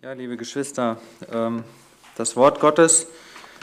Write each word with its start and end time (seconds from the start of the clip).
Ja, 0.00 0.12
liebe 0.12 0.36
Geschwister, 0.36 0.98
ähm, 1.32 1.64
das 2.16 2.36
Wort 2.36 2.60
Gottes 2.60 3.08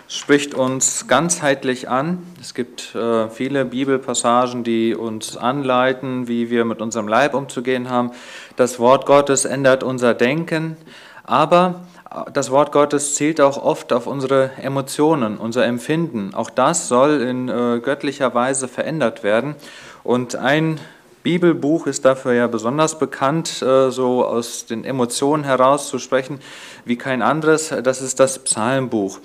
spricht 0.10 0.54
uns 0.54 1.08
ganzheitlich 1.08 1.88
an. 1.88 2.24
Es 2.42 2.54
gibt 2.54 2.94
äh, 2.94 3.30
viele 3.30 3.64
Bibelpassagen, 3.64 4.66
die 4.66 4.96
uns 4.96 5.38
anleiten, 5.38 6.28
wie 6.28 6.50
wir 6.50 6.66
mit 6.66 6.82
unserem 6.82 7.08
Leib 7.08 7.36
umzugehen 7.36 7.90
haben. 7.90 8.12
Das 8.58 8.80
Wort 8.80 9.06
Gottes 9.06 9.46
ändert 9.46 9.82
unser 9.82 10.14
Denken, 10.14 10.76
aber 11.24 11.88
das 12.34 12.52
Wort 12.52 12.74
Gottes 12.74 13.16
zielt 13.16 13.40
auch 13.40 13.56
oft 13.56 13.94
auf 13.94 14.06
unsere 14.06 14.52
Emotionen, 14.62 15.38
unser 15.38 15.66
Empfinden. 15.66 16.34
Auch 16.34 16.50
das 16.50 16.90
soll 16.90 17.22
in 17.22 17.48
äh, 17.48 17.80
göttlicher 17.80 18.34
Weise 18.34 18.68
verändert 18.68 19.24
werden. 19.24 19.56
Und 20.04 20.36
ein 20.36 20.82
Bibelbuch 21.26 21.88
ist 21.88 22.06
dafür 22.06 22.34
ja 22.34 22.46
besonders 22.46 23.00
bekannt, 23.00 23.60
äh, 23.64 23.90
so 23.90 24.24
aus 24.24 24.68
den 24.68 24.84
Emotionen 24.84 25.44
heraus 25.44 25.90
zu 25.90 25.98
sprechen 25.98 26.40
wie 26.86 26.98
kein 26.98 27.24
anderes. 27.24 27.74
Das 27.82 28.04
ist 28.04 28.20
das 28.20 28.38
Psalmbuch, 28.38 29.18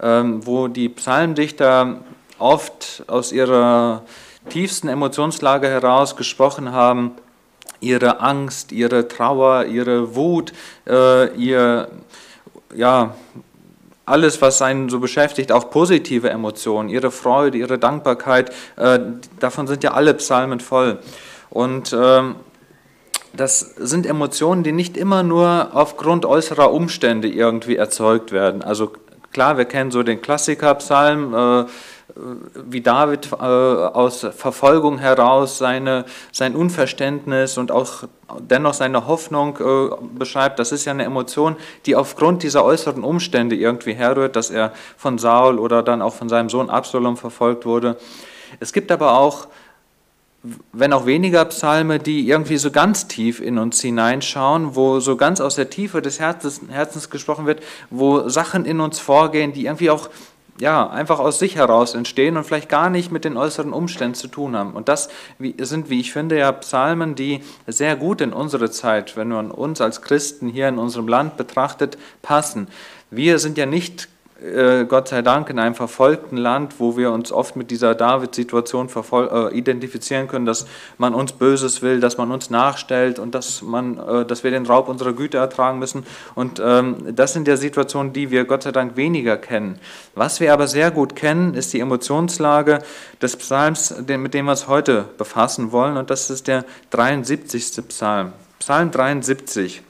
ähm, 0.00 0.46
wo 0.46 0.68
die 0.68 0.88
Psalmdichter 0.88 1.98
oft 2.38 3.02
aus 3.08 3.32
ihrer 3.32 4.04
tiefsten 4.50 4.86
Emotionslage 4.86 5.66
heraus 5.66 6.14
gesprochen 6.14 6.70
haben, 6.70 7.16
ihre 7.80 8.20
Angst, 8.20 8.70
ihre 8.70 9.08
Trauer, 9.08 9.64
ihre 9.64 10.14
Wut, 10.14 10.52
äh, 10.86 11.34
ihr, 11.34 11.88
ja, 12.72 13.16
alles, 14.06 14.40
was 14.40 14.62
einen 14.62 14.88
so 14.90 15.00
beschäftigt, 15.00 15.50
auch 15.50 15.70
positive 15.70 16.30
Emotionen, 16.30 16.88
ihre 16.88 17.10
Freude, 17.10 17.58
ihre 17.58 17.80
Dankbarkeit, 17.80 18.52
äh, 18.76 19.00
davon 19.40 19.66
sind 19.66 19.82
ja 19.82 19.94
alle 19.94 20.14
Psalmen 20.14 20.60
voll. 20.60 21.00
Und 21.50 21.96
ähm, 21.98 22.36
das 23.32 23.60
sind 23.60 24.06
Emotionen, 24.06 24.62
die 24.62 24.72
nicht 24.72 24.96
immer 24.96 25.22
nur 25.22 25.70
aufgrund 25.72 26.26
äußerer 26.26 26.72
Umstände 26.72 27.28
irgendwie 27.28 27.76
erzeugt 27.76 28.32
werden. 28.32 28.62
Also 28.62 28.92
klar, 29.32 29.58
wir 29.58 29.64
kennen 29.64 29.90
so 29.90 30.02
den 30.02 30.20
Klassiker-Psalm, 30.20 31.34
äh, 31.34 31.64
wie 32.54 32.80
David 32.80 33.30
äh, 33.32 33.36
aus 33.36 34.26
Verfolgung 34.36 34.98
heraus 34.98 35.58
seine, 35.58 36.04
sein 36.32 36.56
Unverständnis 36.56 37.58
und 37.58 37.70
auch 37.70 38.04
dennoch 38.40 38.74
seine 38.74 39.06
Hoffnung 39.06 39.58
äh, 39.58 39.94
beschreibt. 40.18 40.58
Das 40.58 40.72
ist 40.72 40.84
ja 40.84 40.92
eine 40.92 41.04
Emotion, 41.04 41.56
die 41.86 41.94
aufgrund 41.94 42.42
dieser 42.42 42.64
äußeren 42.64 43.04
Umstände 43.04 43.56
irgendwie 43.56 43.92
herrührt, 43.92 44.36
dass 44.36 44.50
er 44.50 44.72
von 44.96 45.18
Saul 45.18 45.58
oder 45.58 45.82
dann 45.82 46.02
auch 46.02 46.14
von 46.14 46.28
seinem 46.28 46.48
Sohn 46.48 46.70
Absalom 46.70 47.16
verfolgt 47.16 47.66
wurde. 47.66 47.96
Es 48.58 48.72
gibt 48.72 48.90
aber 48.90 49.18
auch 49.18 49.48
wenn 50.72 50.92
auch 50.92 51.06
weniger 51.06 51.44
Psalme, 51.46 51.98
die 51.98 52.28
irgendwie 52.28 52.58
so 52.58 52.70
ganz 52.70 53.08
tief 53.08 53.40
in 53.40 53.58
uns 53.58 53.80
hineinschauen, 53.80 54.76
wo 54.76 55.00
so 55.00 55.16
ganz 55.16 55.40
aus 55.40 55.56
der 55.56 55.68
Tiefe 55.68 56.00
des 56.00 56.20
Herzens, 56.20 56.60
Herzens 56.68 57.10
gesprochen 57.10 57.46
wird, 57.46 57.62
wo 57.90 58.28
Sachen 58.28 58.64
in 58.64 58.80
uns 58.80 59.00
vorgehen, 59.00 59.52
die 59.52 59.66
irgendwie 59.66 59.90
auch 59.90 60.08
ja, 60.60 60.88
einfach 60.88 61.18
aus 61.18 61.38
sich 61.38 61.56
heraus 61.56 61.94
entstehen 61.94 62.36
und 62.36 62.44
vielleicht 62.44 62.68
gar 62.68 62.90
nicht 62.90 63.12
mit 63.12 63.24
den 63.24 63.36
äußeren 63.36 63.72
Umständen 63.72 64.14
zu 64.14 64.28
tun 64.28 64.56
haben. 64.56 64.72
Und 64.72 64.88
das 64.88 65.08
sind, 65.58 65.88
wie 65.90 66.00
ich 66.00 66.12
finde, 66.12 66.38
ja 66.38 66.50
Psalmen, 66.52 67.14
die 67.14 67.42
sehr 67.66 67.96
gut 67.96 68.20
in 68.20 68.32
unsere 68.32 68.70
Zeit, 68.70 69.16
wenn 69.16 69.28
man 69.28 69.50
uns 69.50 69.80
als 69.80 70.02
Christen 70.02 70.48
hier 70.48 70.68
in 70.68 70.78
unserem 70.78 71.06
Land 71.06 71.36
betrachtet, 71.36 71.96
passen. 72.22 72.68
Wir 73.10 73.38
sind 73.38 73.56
ja 73.56 73.66
nicht 73.66 74.08
äh, 74.42 74.84
Gott 74.84 75.08
sei 75.08 75.22
Dank 75.22 75.50
in 75.50 75.58
einem 75.58 75.74
verfolgten 75.74 76.36
Land, 76.36 76.78
wo 76.78 76.96
wir 76.96 77.10
uns 77.10 77.32
oft 77.32 77.56
mit 77.56 77.70
dieser 77.70 77.94
David-Situation 77.94 78.88
äh, 78.88 79.56
identifizieren 79.56 80.28
können, 80.28 80.46
dass 80.46 80.66
man 80.96 81.14
uns 81.14 81.32
Böses 81.32 81.82
will, 81.82 81.98
dass 82.00 82.18
man 82.18 82.30
uns 82.30 82.48
nachstellt 82.48 83.18
und 83.18 83.34
dass, 83.34 83.62
man, 83.62 83.98
äh, 83.98 84.24
dass 84.24 84.44
wir 84.44 84.50
den 84.50 84.66
Raub 84.66 84.88
unserer 84.88 85.12
Güter 85.12 85.40
ertragen 85.40 85.78
müssen. 85.78 86.06
Und 86.34 86.60
ähm, 86.64 86.96
das 87.16 87.32
sind 87.32 87.48
ja 87.48 87.56
Situationen, 87.56 88.12
die 88.12 88.30
wir 88.30 88.44
Gott 88.44 88.62
sei 88.62 88.72
Dank 88.72 88.96
weniger 88.96 89.36
kennen. 89.36 89.78
Was 90.14 90.38
wir 90.38 90.52
aber 90.52 90.68
sehr 90.68 90.90
gut 90.90 91.16
kennen, 91.16 91.54
ist 91.54 91.72
die 91.72 91.80
Emotionslage 91.80 92.80
des 93.20 93.36
Psalms, 93.36 93.94
mit 94.06 94.34
dem 94.34 94.44
wir 94.44 94.52
uns 94.52 94.68
heute 94.68 95.06
befassen 95.18 95.72
wollen. 95.72 95.96
Und 95.96 96.10
das 96.10 96.30
ist 96.30 96.46
der 96.46 96.64
73. 96.90 97.88
Psalm. 97.88 98.32
Psalm 98.60 98.90
73. 98.90 99.82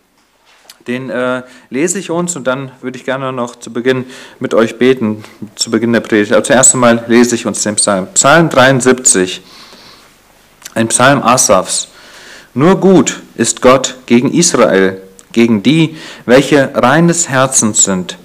Den 0.89 1.11
äh, 1.11 1.43
lese 1.69 1.99
ich 1.99 2.11
uns 2.11 2.35
und 2.35 2.47
dann 2.47 2.73
würde 2.81 2.97
ich 2.97 3.05
gerne 3.05 3.31
noch 3.31 3.57
zu 3.57 3.71
Beginn 3.71 4.07
mit 4.41 4.55
euch 4.55 4.79
beten, 4.79 5.23
zu 5.55 5.71
Beginn 5.71 5.93
der 5.93 6.01
Predigt. 6.01 6.33
Also 6.33 6.47
zuerst 6.47 6.73
einmal 6.73 7.05
lese 7.09 7.35
ich 7.35 7.45
uns 7.45 7.63
den 7.63 7.77
Psalm. 7.77 8.09
Psalm 8.15 8.49
73, 8.49 9.43
ein 10.75 10.89
Psalm 10.89 11.23
Asafs. 11.23 11.89
Nur 12.55 12.81
gut 12.81 13.21
ist 13.37 13.61
Gott 13.61 13.97
gegen 14.07 14.33
Israel, 14.33 15.03
gegen 15.33 15.63
die, 15.63 15.99
welche 16.25 16.71
reines 16.75 17.29
Herzens 17.29 17.85
sind. 17.85 18.17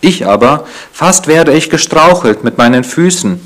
Ich 0.00 0.24
aber, 0.24 0.64
fast 0.92 1.26
werde 1.26 1.52
ich 1.52 1.70
gestrauchelt 1.70 2.44
mit 2.44 2.56
meinen 2.56 2.84
Füßen. 2.84 3.40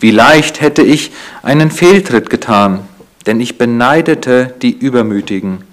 Wie 0.00 0.10
leicht 0.10 0.60
hätte 0.60 0.82
ich 0.82 1.12
einen 1.44 1.70
Fehltritt 1.70 2.28
getan, 2.28 2.80
denn 3.26 3.38
ich 3.38 3.56
beneidete 3.56 4.52
die 4.62 4.76
Übermütigen 4.76 5.65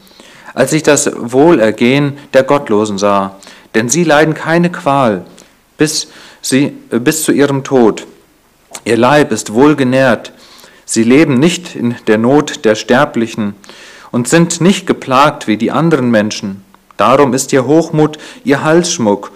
als 0.53 0.73
ich 0.73 0.83
das 0.83 1.09
Wohlergehen 1.15 2.17
der 2.33 2.43
Gottlosen 2.43 2.97
sah, 2.97 3.37
denn 3.75 3.89
sie 3.89 4.03
leiden 4.03 4.33
keine 4.33 4.71
Qual 4.71 5.25
bis, 5.77 6.07
sie, 6.41 6.67
bis 6.89 7.23
zu 7.23 7.31
ihrem 7.31 7.63
Tod. 7.63 8.05
Ihr 8.85 8.97
Leib 8.97 9.31
ist 9.31 9.53
wohlgenährt, 9.53 10.31
sie 10.85 11.03
leben 11.03 11.35
nicht 11.39 11.75
in 11.75 11.95
der 12.07 12.17
Not 12.17 12.65
der 12.65 12.75
Sterblichen 12.75 13.55
und 14.11 14.27
sind 14.27 14.61
nicht 14.61 14.87
geplagt 14.87 15.47
wie 15.47 15.57
die 15.57 15.71
anderen 15.71 16.11
Menschen. 16.11 16.63
Darum 16.97 17.33
ist 17.33 17.51
ihr 17.53 17.65
Hochmut 17.65 18.17
ihr 18.43 18.63
Halsschmuck 18.63 19.31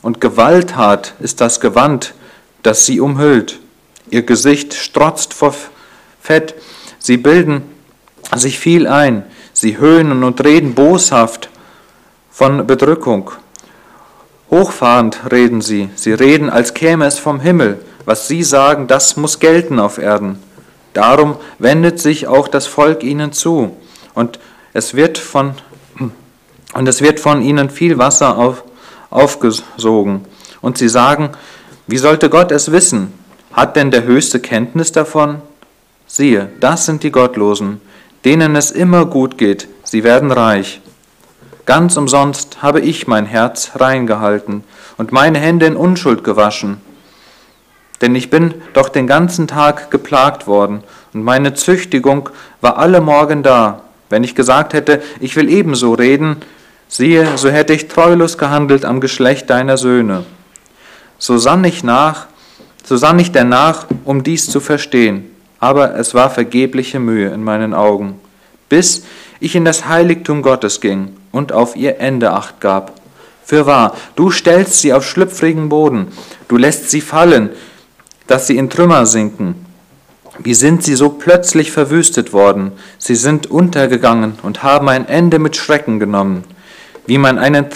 und 0.00 0.20
Gewalttat 0.20 1.14
ist 1.20 1.40
das 1.40 1.60
Gewand, 1.60 2.14
das 2.62 2.86
sie 2.86 3.00
umhüllt. 3.00 3.60
Ihr 4.10 4.22
Gesicht 4.22 4.74
strotzt 4.74 5.34
vor 5.34 5.54
Fett, 6.20 6.54
sie 6.98 7.16
bilden 7.16 7.62
sich 8.34 8.58
viel 8.58 8.86
ein, 8.86 9.24
Sie 9.62 9.78
höhnen 9.78 10.24
und 10.24 10.42
reden 10.42 10.74
boshaft 10.74 11.48
von 12.32 12.66
Bedrückung. 12.66 13.30
Hochfahrend 14.50 15.30
reden 15.30 15.60
sie. 15.60 15.88
Sie 15.94 16.12
reden, 16.12 16.50
als 16.50 16.74
käme 16.74 17.06
es 17.06 17.20
vom 17.20 17.38
Himmel. 17.38 17.78
Was 18.04 18.26
sie 18.26 18.42
sagen, 18.42 18.88
das 18.88 19.16
muss 19.16 19.38
gelten 19.38 19.78
auf 19.78 19.98
Erden. 19.98 20.42
Darum 20.94 21.36
wendet 21.60 22.00
sich 22.00 22.26
auch 22.26 22.48
das 22.48 22.66
Volk 22.66 23.04
ihnen 23.04 23.30
zu. 23.30 23.76
Und 24.14 24.40
es 24.72 24.94
wird 24.94 25.16
von, 25.16 25.54
und 26.74 26.88
es 26.88 27.00
wird 27.00 27.20
von 27.20 27.40
ihnen 27.40 27.70
viel 27.70 27.98
Wasser 27.98 28.38
auf, 28.38 28.64
aufgesogen. 29.10 30.24
Und 30.60 30.76
sie 30.76 30.88
sagen, 30.88 31.30
wie 31.86 31.98
sollte 31.98 32.30
Gott 32.30 32.50
es 32.50 32.72
wissen? 32.72 33.12
Hat 33.52 33.76
denn 33.76 33.92
der 33.92 34.02
Höchste 34.02 34.40
Kenntnis 34.40 34.90
davon? 34.90 35.40
Siehe, 36.08 36.50
das 36.58 36.84
sind 36.86 37.04
die 37.04 37.12
Gottlosen 37.12 37.80
denen 38.24 38.54
es 38.56 38.70
immer 38.70 39.06
gut 39.06 39.38
geht, 39.38 39.68
sie 39.84 40.04
werden 40.04 40.30
reich. 40.30 40.80
Ganz 41.66 41.96
umsonst 41.96 42.62
habe 42.62 42.80
ich 42.80 43.06
mein 43.06 43.26
Herz 43.26 43.72
reingehalten 43.76 44.64
und 44.96 45.12
meine 45.12 45.38
Hände 45.38 45.66
in 45.66 45.76
Unschuld 45.76 46.24
gewaschen. 46.24 46.80
Denn 48.00 48.16
ich 48.16 48.30
bin 48.30 48.54
doch 48.74 48.88
den 48.88 49.06
ganzen 49.06 49.46
Tag 49.46 49.90
geplagt 49.90 50.46
worden 50.46 50.82
und 51.12 51.22
meine 51.22 51.54
Züchtigung 51.54 52.30
war 52.60 52.78
alle 52.78 53.00
Morgen 53.00 53.42
da. 53.42 53.82
Wenn 54.08 54.24
ich 54.24 54.34
gesagt 54.34 54.74
hätte, 54.74 55.02
ich 55.20 55.36
will 55.36 55.48
ebenso 55.48 55.94
reden, 55.94 56.36
siehe, 56.88 57.38
so 57.38 57.48
hätte 57.48 57.72
ich 57.72 57.88
treulos 57.88 58.38
gehandelt 58.38 58.84
am 58.84 59.00
Geschlecht 59.00 59.48
deiner 59.50 59.76
Söhne. 59.76 60.24
So 61.18 61.38
sann 61.38 61.62
ich 61.64 61.84
nach, 61.84 62.26
so 62.84 62.96
sann 62.96 63.18
ich 63.20 63.30
danach, 63.30 63.86
um 64.04 64.24
dies 64.24 64.50
zu 64.50 64.58
verstehen 64.58 65.31
aber 65.62 65.94
es 65.96 66.12
war 66.12 66.28
vergebliche 66.28 66.98
Mühe 66.98 67.28
in 67.28 67.44
meinen 67.44 67.72
Augen, 67.72 68.18
bis 68.68 69.04
ich 69.38 69.54
in 69.54 69.64
das 69.64 69.86
Heiligtum 69.86 70.42
Gottes 70.42 70.80
ging 70.80 71.16
und 71.30 71.52
auf 71.52 71.76
ihr 71.76 72.00
Ende 72.00 72.32
acht 72.32 72.60
gab. 72.60 73.00
Fürwahr, 73.44 73.94
du 74.16 74.32
stellst 74.32 74.80
sie 74.80 74.92
auf 74.92 75.06
schlüpfrigen 75.06 75.68
Boden, 75.68 76.08
du 76.48 76.56
lässt 76.56 76.90
sie 76.90 77.00
fallen, 77.00 77.50
dass 78.26 78.48
sie 78.48 78.56
in 78.56 78.70
Trümmer 78.70 79.06
sinken. 79.06 79.64
Wie 80.40 80.54
sind 80.54 80.82
sie 80.82 80.96
so 80.96 81.10
plötzlich 81.10 81.70
verwüstet 81.70 82.32
worden? 82.32 82.72
Sie 82.98 83.14
sind 83.14 83.48
untergegangen 83.48 84.40
und 84.42 84.64
haben 84.64 84.88
ein 84.88 85.06
Ende 85.06 85.38
mit 85.38 85.54
Schrecken 85.54 86.00
genommen. 86.00 86.42
Wie 87.06 87.18
man 87.18 87.38
einen, 87.38 87.66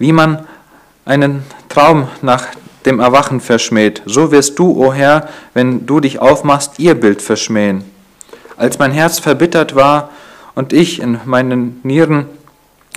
wie 0.00 0.10
man 0.10 0.46
einen 1.04 1.44
Traum 1.68 2.08
nach 2.22 2.46
dem 2.86 3.00
Erwachen 3.00 3.40
verschmäht, 3.40 4.02
so 4.06 4.32
wirst 4.32 4.58
du, 4.58 4.70
o 4.70 4.86
oh 4.86 4.92
Herr, 4.92 5.28
wenn 5.54 5.86
du 5.86 6.00
dich 6.00 6.20
aufmachst, 6.20 6.78
ihr 6.78 6.94
Bild 6.94 7.22
verschmähen. 7.22 7.84
Als 8.56 8.78
mein 8.78 8.92
Herz 8.92 9.18
verbittert 9.18 9.74
war 9.74 10.10
und 10.54 10.72
ich 10.72 11.00
in 11.00 11.18
meinen 11.24 11.80
Nieren 11.82 12.26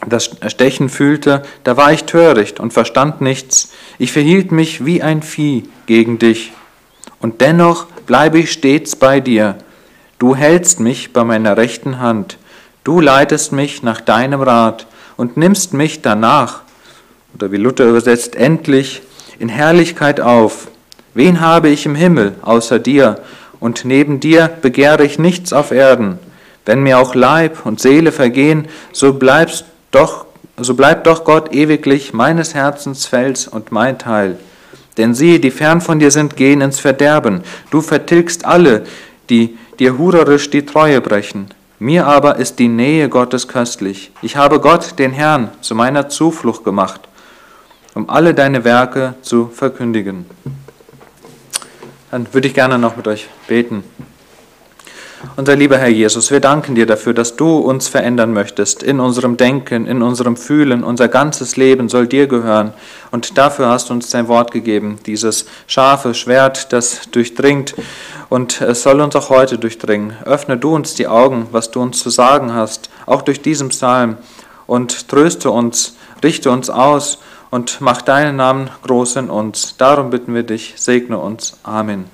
das 0.07 0.31
Stechen 0.47 0.89
fühlte, 0.89 1.43
da 1.63 1.77
war 1.77 1.93
ich 1.93 2.03
töricht 2.03 2.59
und 2.59 2.73
verstand 2.73 3.21
nichts. 3.21 3.71
Ich 3.97 4.11
verhielt 4.11 4.51
mich 4.51 4.85
wie 4.85 5.01
ein 5.01 5.21
Vieh 5.21 5.63
gegen 5.85 6.19
dich. 6.19 6.51
Und 7.21 7.39
dennoch 7.39 7.85
bleibe 8.05 8.39
ich 8.39 8.51
stets 8.51 8.95
bei 8.97 9.21
dir. 9.21 9.55
Du 10.19 10.35
hältst 10.35 10.79
mich 10.81 11.13
bei 11.13 11.23
meiner 11.23 11.55
rechten 11.55 11.99
Hand. 11.99 12.37
Du 12.83 12.99
leitest 12.99 13.53
mich 13.53 13.81
nach 13.81 14.01
deinem 14.01 14.41
Rat 14.41 14.87
und 15.15 15.37
nimmst 15.37 15.73
mich 15.73 16.01
danach 16.01 16.63
oder 17.35 17.51
wie 17.51 17.57
Luther 17.57 17.85
übersetzt, 17.85 18.35
endlich 18.35 19.01
in 19.39 19.49
Herrlichkeit 19.49 20.19
auf. 20.19 20.67
Wen 21.13 21.41
habe 21.41 21.69
ich 21.69 21.85
im 21.85 21.95
Himmel 21.95 22.35
außer 22.41 22.79
dir? 22.79 23.19
Und 23.59 23.85
neben 23.85 24.19
dir 24.19 24.49
begehre 24.61 25.05
ich 25.05 25.19
nichts 25.19 25.53
auf 25.53 25.71
Erden. 25.71 26.19
Wenn 26.65 26.81
mir 26.81 26.99
auch 26.99 27.15
Leib 27.15 27.65
und 27.65 27.79
Seele 27.79 28.11
vergehen, 28.11 28.67
so 28.91 29.13
bleibst 29.13 29.65
doch, 29.91 30.25
so 30.57 30.73
bleibt 30.73 31.07
doch 31.07 31.23
Gott 31.23 31.53
ewiglich 31.53 32.13
meines 32.13 32.53
Herzens 32.53 33.05
Fels 33.05 33.47
und 33.47 33.71
mein 33.71 33.97
Teil. 33.97 34.37
Denn 34.97 35.13
sie, 35.13 35.39
die 35.41 35.51
fern 35.51 35.81
von 35.81 35.99
dir 35.99 36.11
sind, 36.11 36.35
gehen 36.35 36.61
ins 36.61 36.79
Verderben. 36.79 37.41
Du 37.71 37.81
vertilgst 37.81 38.45
alle, 38.45 38.83
die 39.29 39.57
dir 39.79 39.97
hurerisch 39.97 40.49
die 40.49 40.65
Treue 40.65 41.01
brechen. 41.01 41.47
Mir 41.79 42.05
aber 42.07 42.37
ist 42.37 42.59
die 42.59 42.67
Nähe 42.67 43.09
Gottes 43.09 43.47
köstlich. 43.47 44.11
Ich 44.21 44.37
habe 44.37 44.59
Gott, 44.59 44.99
den 44.99 45.11
Herrn, 45.11 45.49
zu 45.61 45.75
meiner 45.75 46.07
Zuflucht 46.09 46.63
gemacht, 46.63 47.01
um 47.95 48.09
alle 48.09 48.33
deine 48.33 48.63
Werke 48.63 49.15
zu 49.21 49.47
verkündigen. 49.47 50.25
Dann 52.11 52.31
würde 52.33 52.47
ich 52.47 52.53
gerne 52.53 52.77
noch 52.77 52.95
mit 52.95 53.07
euch 53.07 53.27
beten. 53.47 53.83
Unser 55.37 55.55
lieber 55.55 55.77
Herr 55.77 55.87
Jesus, 55.87 56.31
wir 56.31 56.41
danken 56.41 56.75
dir 56.75 56.85
dafür, 56.85 57.13
dass 57.13 57.37
du 57.37 57.57
uns 57.57 57.87
verändern 57.87 58.33
möchtest 58.33 58.83
in 58.83 58.99
unserem 58.99 59.37
Denken, 59.37 59.87
in 59.87 60.01
unserem 60.01 60.35
Fühlen. 60.35 60.83
Unser 60.83 61.07
ganzes 61.07 61.55
Leben 61.55 61.87
soll 61.87 62.07
dir 62.07 62.27
gehören. 62.27 62.73
Und 63.09 63.37
dafür 63.37 63.69
hast 63.69 63.89
du 63.89 63.93
uns 63.93 64.09
dein 64.09 64.27
Wort 64.27 64.51
gegeben, 64.51 64.99
dieses 65.05 65.45
scharfe 65.65 66.13
Schwert, 66.13 66.73
das 66.73 67.09
durchdringt. 67.09 67.73
Und 68.29 68.59
es 68.61 68.83
soll 68.83 68.99
uns 68.99 69.15
auch 69.15 69.29
heute 69.29 69.57
durchdringen. 69.57 70.13
Öffne 70.25 70.57
du 70.57 70.75
uns 70.75 70.93
die 70.93 71.07
Augen, 71.07 71.47
was 71.51 71.71
du 71.71 71.81
uns 71.81 71.99
zu 71.99 72.09
sagen 72.09 72.53
hast, 72.53 72.89
auch 73.05 73.21
durch 73.21 73.41
diesen 73.41 73.69
Psalm. 73.69 74.17
Und 74.67 75.07
tröste 75.07 75.51
uns, 75.51 75.95
richte 76.21 76.51
uns 76.51 76.69
aus 76.69 77.19
und 77.53 77.81
mach 77.81 78.01
deinen 78.01 78.37
Namen 78.37 78.71
groß 78.81 79.17
in 79.17 79.29
uns. 79.29 79.77
Darum 79.77 80.09
bitten 80.09 80.33
wir 80.33 80.41
dich, 80.41 80.73
segne 80.75 81.19
uns. 81.19 81.59
Amen. 81.61 82.05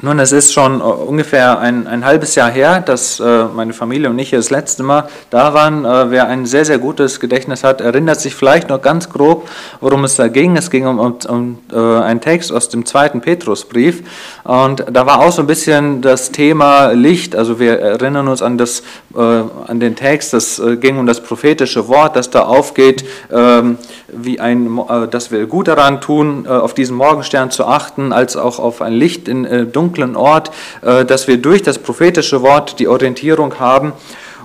Nun, 0.00 0.20
es 0.20 0.30
ist 0.30 0.52
schon 0.52 0.80
äh, 0.80 0.84
ungefähr 0.84 1.58
ein, 1.58 1.88
ein 1.88 2.04
halbes 2.04 2.36
Jahr 2.36 2.50
her, 2.50 2.80
dass 2.80 3.18
äh, 3.18 3.44
meine 3.46 3.72
Familie 3.72 4.08
und 4.08 4.18
ich 4.20 4.30
das 4.30 4.48
letzte 4.48 4.84
Mal 4.84 5.08
da 5.30 5.54
waren. 5.54 5.84
Äh, 5.84 6.12
wer 6.12 6.28
ein 6.28 6.46
sehr, 6.46 6.64
sehr 6.64 6.78
gutes 6.78 7.18
Gedächtnis 7.18 7.64
hat, 7.64 7.80
erinnert 7.80 8.20
sich 8.20 8.36
vielleicht 8.36 8.68
noch 8.68 8.80
ganz 8.80 9.10
grob, 9.10 9.48
worum 9.80 10.04
es 10.04 10.14
da 10.14 10.28
ging. 10.28 10.56
Es 10.56 10.70
ging 10.70 10.86
um, 10.86 11.00
um, 11.00 11.18
um 11.28 11.58
einen 11.74 12.20
Text 12.20 12.52
aus 12.52 12.68
dem 12.68 12.86
zweiten 12.86 13.20
Petrusbrief. 13.20 14.04
Und 14.44 14.84
da 14.88 15.04
war 15.04 15.18
auch 15.20 15.32
so 15.32 15.42
ein 15.42 15.48
bisschen 15.48 16.00
das 16.00 16.30
Thema 16.30 16.92
Licht. 16.92 17.34
Also 17.34 17.58
wir 17.58 17.80
erinnern 17.80 18.28
uns 18.28 18.40
an, 18.40 18.56
das, 18.56 18.82
an 19.14 19.80
den 19.80 19.96
Text, 19.96 20.32
das 20.32 20.62
ging 20.80 20.98
um 20.98 21.06
das 21.06 21.20
prophetische 21.20 21.88
Wort, 21.88 22.16
das 22.16 22.30
da 22.30 22.42
aufgeht, 22.42 23.04
ähm, 23.32 23.78
wie 24.10 24.40
ein, 24.40 24.80
dass 25.10 25.30
wir 25.30 25.46
gut 25.46 25.68
daran 25.68 26.00
tun, 26.00 26.46
auf 26.46 26.74
diesen 26.74 26.96
Morgenstern 26.96 27.50
zu 27.50 27.66
achten, 27.66 28.12
als 28.12 28.36
auch 28.36 28.58
auf 28.58 28.80
ein 28.80 28.92
Licht 28.92 29.28
in 29.28 29.44
äh, 29.44 29.66
dunklen 29.66 30.16
Ort, 30.16 30.50
äh, 30.82 31.04
dass 31.04 31.28
wir 31.28 31.38
durch 31.38 31.62
das 31.62 31.78
prophetische 31.78 32.42
Wort 32.42 32.78
die 32.78 32.88
Orientierung 32.88 33.58
haben. 33.58 33.92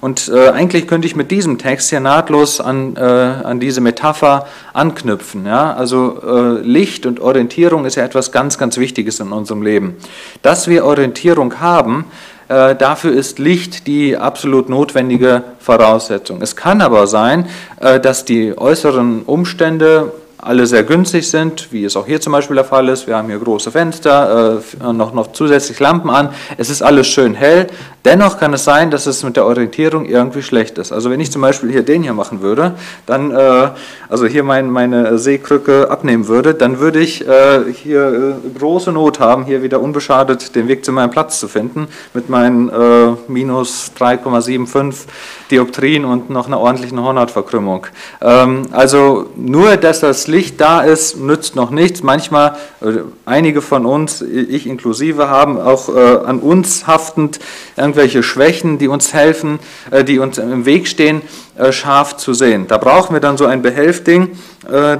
Und 0.03 0.27
äh, 0.27 0.49
eigentlich 0.49 0.85
könnte 0.85 1.07
ich 1.07 1.15
mit 1.15 1.31
diesem 1.31 1.57
Text 1.57 1.89
hier 1.89 2.01
nahtlos 2.01 2.59
an, 2.59 2.97
äh, 2.97 2.99
an 2.99 3.61
diese 3.61 3.79
Metapher 3.79 4.47
anknüpfen. 4.73 5.45
Ja? 5.45 5.73
Also 5.75 6.21
äh, 6.21 6.59
Licht 6.59 7.05
und 7.05 7.21
Orientierung 7.21 7.85
ist 7.85 7.95
ja 7.95 8.03
etwas 8.03 8.33
ganz, 8.33 8.57
ganz 8.57 8.75
Wichtiges 8.75 9.21
in 9.21 9.31
unserem 9.31 9.61
Leben. 9.61 9.95
Dass 10.41 10.67
wir 10.67 10.83
Orientierung 10.83 11.61
haben, 11.61 12.03
äh, 12.03 12.32
dafür 12.75 13.13
ist 13.13 13.39
Licht 13.39 13.87
die 13.87 14.17
absolut 14.17 14.69
notwendige 14.69 15.43
Voraussetzung. 15.59 16.41
Es 16.41 16.55
kann 16.55 16.81
aber 16.81 17.07
sein, 17.07 17.47
äh, 17.79 17.99
dass 17.99 18.25
die 18.25 18.57
äußeren 18.57 19.23
Umstände 19.23 20.11
alle 20.45 20.65
sehr 20.65 20.83
günstig 20.83 21.29
sind, 21.29 21.71
wie 21.71 21.85
es 21.85 21.95
auch 21.95 22.05
hier 22.05 22.19
zum 22.19 22.33
Beispiel 22.33 22.55
der 22.55 22.65
Fall 22.65 22.89
ist. 22.89 23.07
Wir 23.07 23.15
haben 23.17 23.29
hier 23.29 23.39
große 23.39 23.71
Fenster, 23.71 24.61
äh, 24.81 24.93
noch, 24.93 25.13
noch 25.13 25.31
zusätzlich 25.31 25.79
Lampen 25.79 26.09
an. 26.09 26.29
Es 26.57 26.69
ist 26.69 26.81
alles 26.81 27.07
schön 27.07 27.33
hell. 27.33 27.67
Dennoch 28.05 28.37
kann 28.37 28.53
es 28.53 28.65
sein, 28.65 28.91
dass 28.91 29.05
es 29.05 29.23
mit 29.23 29.37
der 29.37 29.45
Orientierung 29.45 30.05
irgendwie 30.05 30.41
schlecht 30.41 30.77
ist. 30.77 30.91
Also 30.91 31.09
wenn 31.09 31.21
ich 31.21 31.31
zum 31.31 31.41
Beispiel 31.41 31.71
hier 31.71 31.83
den 31.83 32.03
hier 32.03 32.13
machen 32.13 32.41
würde, 32.41 32.73
dann, 33.05 33.31
äh, 33.31 33.69
also 34.09 34.25
hier 34.25 34.43
mein, 34.43 34.69
meine 34.69 35.17
Seekrücke 35.17 35.89
abnehmen 35.89 36.27
würde, 36.27 36.53
dann 36.53 36.79
würde 36.79 36.99
ich 36.99 37.25
äh, 37.25 37.61
hier 37.71 38.35
äh, 38.45 38.59
große 38.59 38.91
Not 38.91 39.21
haben, 39.21 39.45
hier 39.45 39.63
wieder 39.63 39.79
unbeschadet 39.79 40.53
den 40.55 40.67
Weg 40.67 40.83
zu 40.83 40.91
meinem 40.91 41.11
Platz 41.11 41.39
zu 41.39 41.47
finden, 41.47 41.87
mit 42.13 42.29
meinen 42.29 42.67
äh, 42.69 43.15
minus 43.29 43.91
3,75 43.97 45.05
Dioptrien 45.49 46.03
und 46.03 46.29
noch 46.29 46.47
einer 46.47 46.59
ordentlichen 46.59 47.01
Hornhautverkrümmung. 47.01 47.87
Ähm, 48.21 48.63
also 48.71 49.29
nur, 49.37 49.77
dass 49.77 50.01
das 50.01 50.27
Licht 50.33 50.59
da 50.59 50.81
ist, 50.81 51.17
nützt 51.17 51.55
noch 51.55 51.69
nichts. 51.69 52.01
Manchmal, 52.01 52.57
äh, 52.81 53.01
einige 53.23 53.61
von 53.61 53.85
uns, 53.85 54.21
ich 54.23 54.65
inklusive, 54.65 55.29
haben 55.29 55.59
auch 55.59 55.95
äh, 55.95 55.99
an 56.25 56.39
uns 56.39 56.87
haftend 56.87 57.39
irgendwelche 57.77 58.23
Schwächen, 58.23 58.79
die 58.79 58.87
uns 58.87 59.13
helfen, 59.13 59.59
äh, 59.91 60.03
die 60.03 60.17
uns 60.17 60.39
im 60.39 60.65
Weg 60.65 60.87
stehen, 60.87 61.21
scharf 61.69 62.17
zu 62.17 62.33
sehen. 62.33 62.65
Da 62.67 62.79
brauchen 62.79 63.13
wir 63.13 63.19
dann 63.19 63.37
so 63.37 63.45
ein 63.45 63.61
Behelfding, 63.61 64.31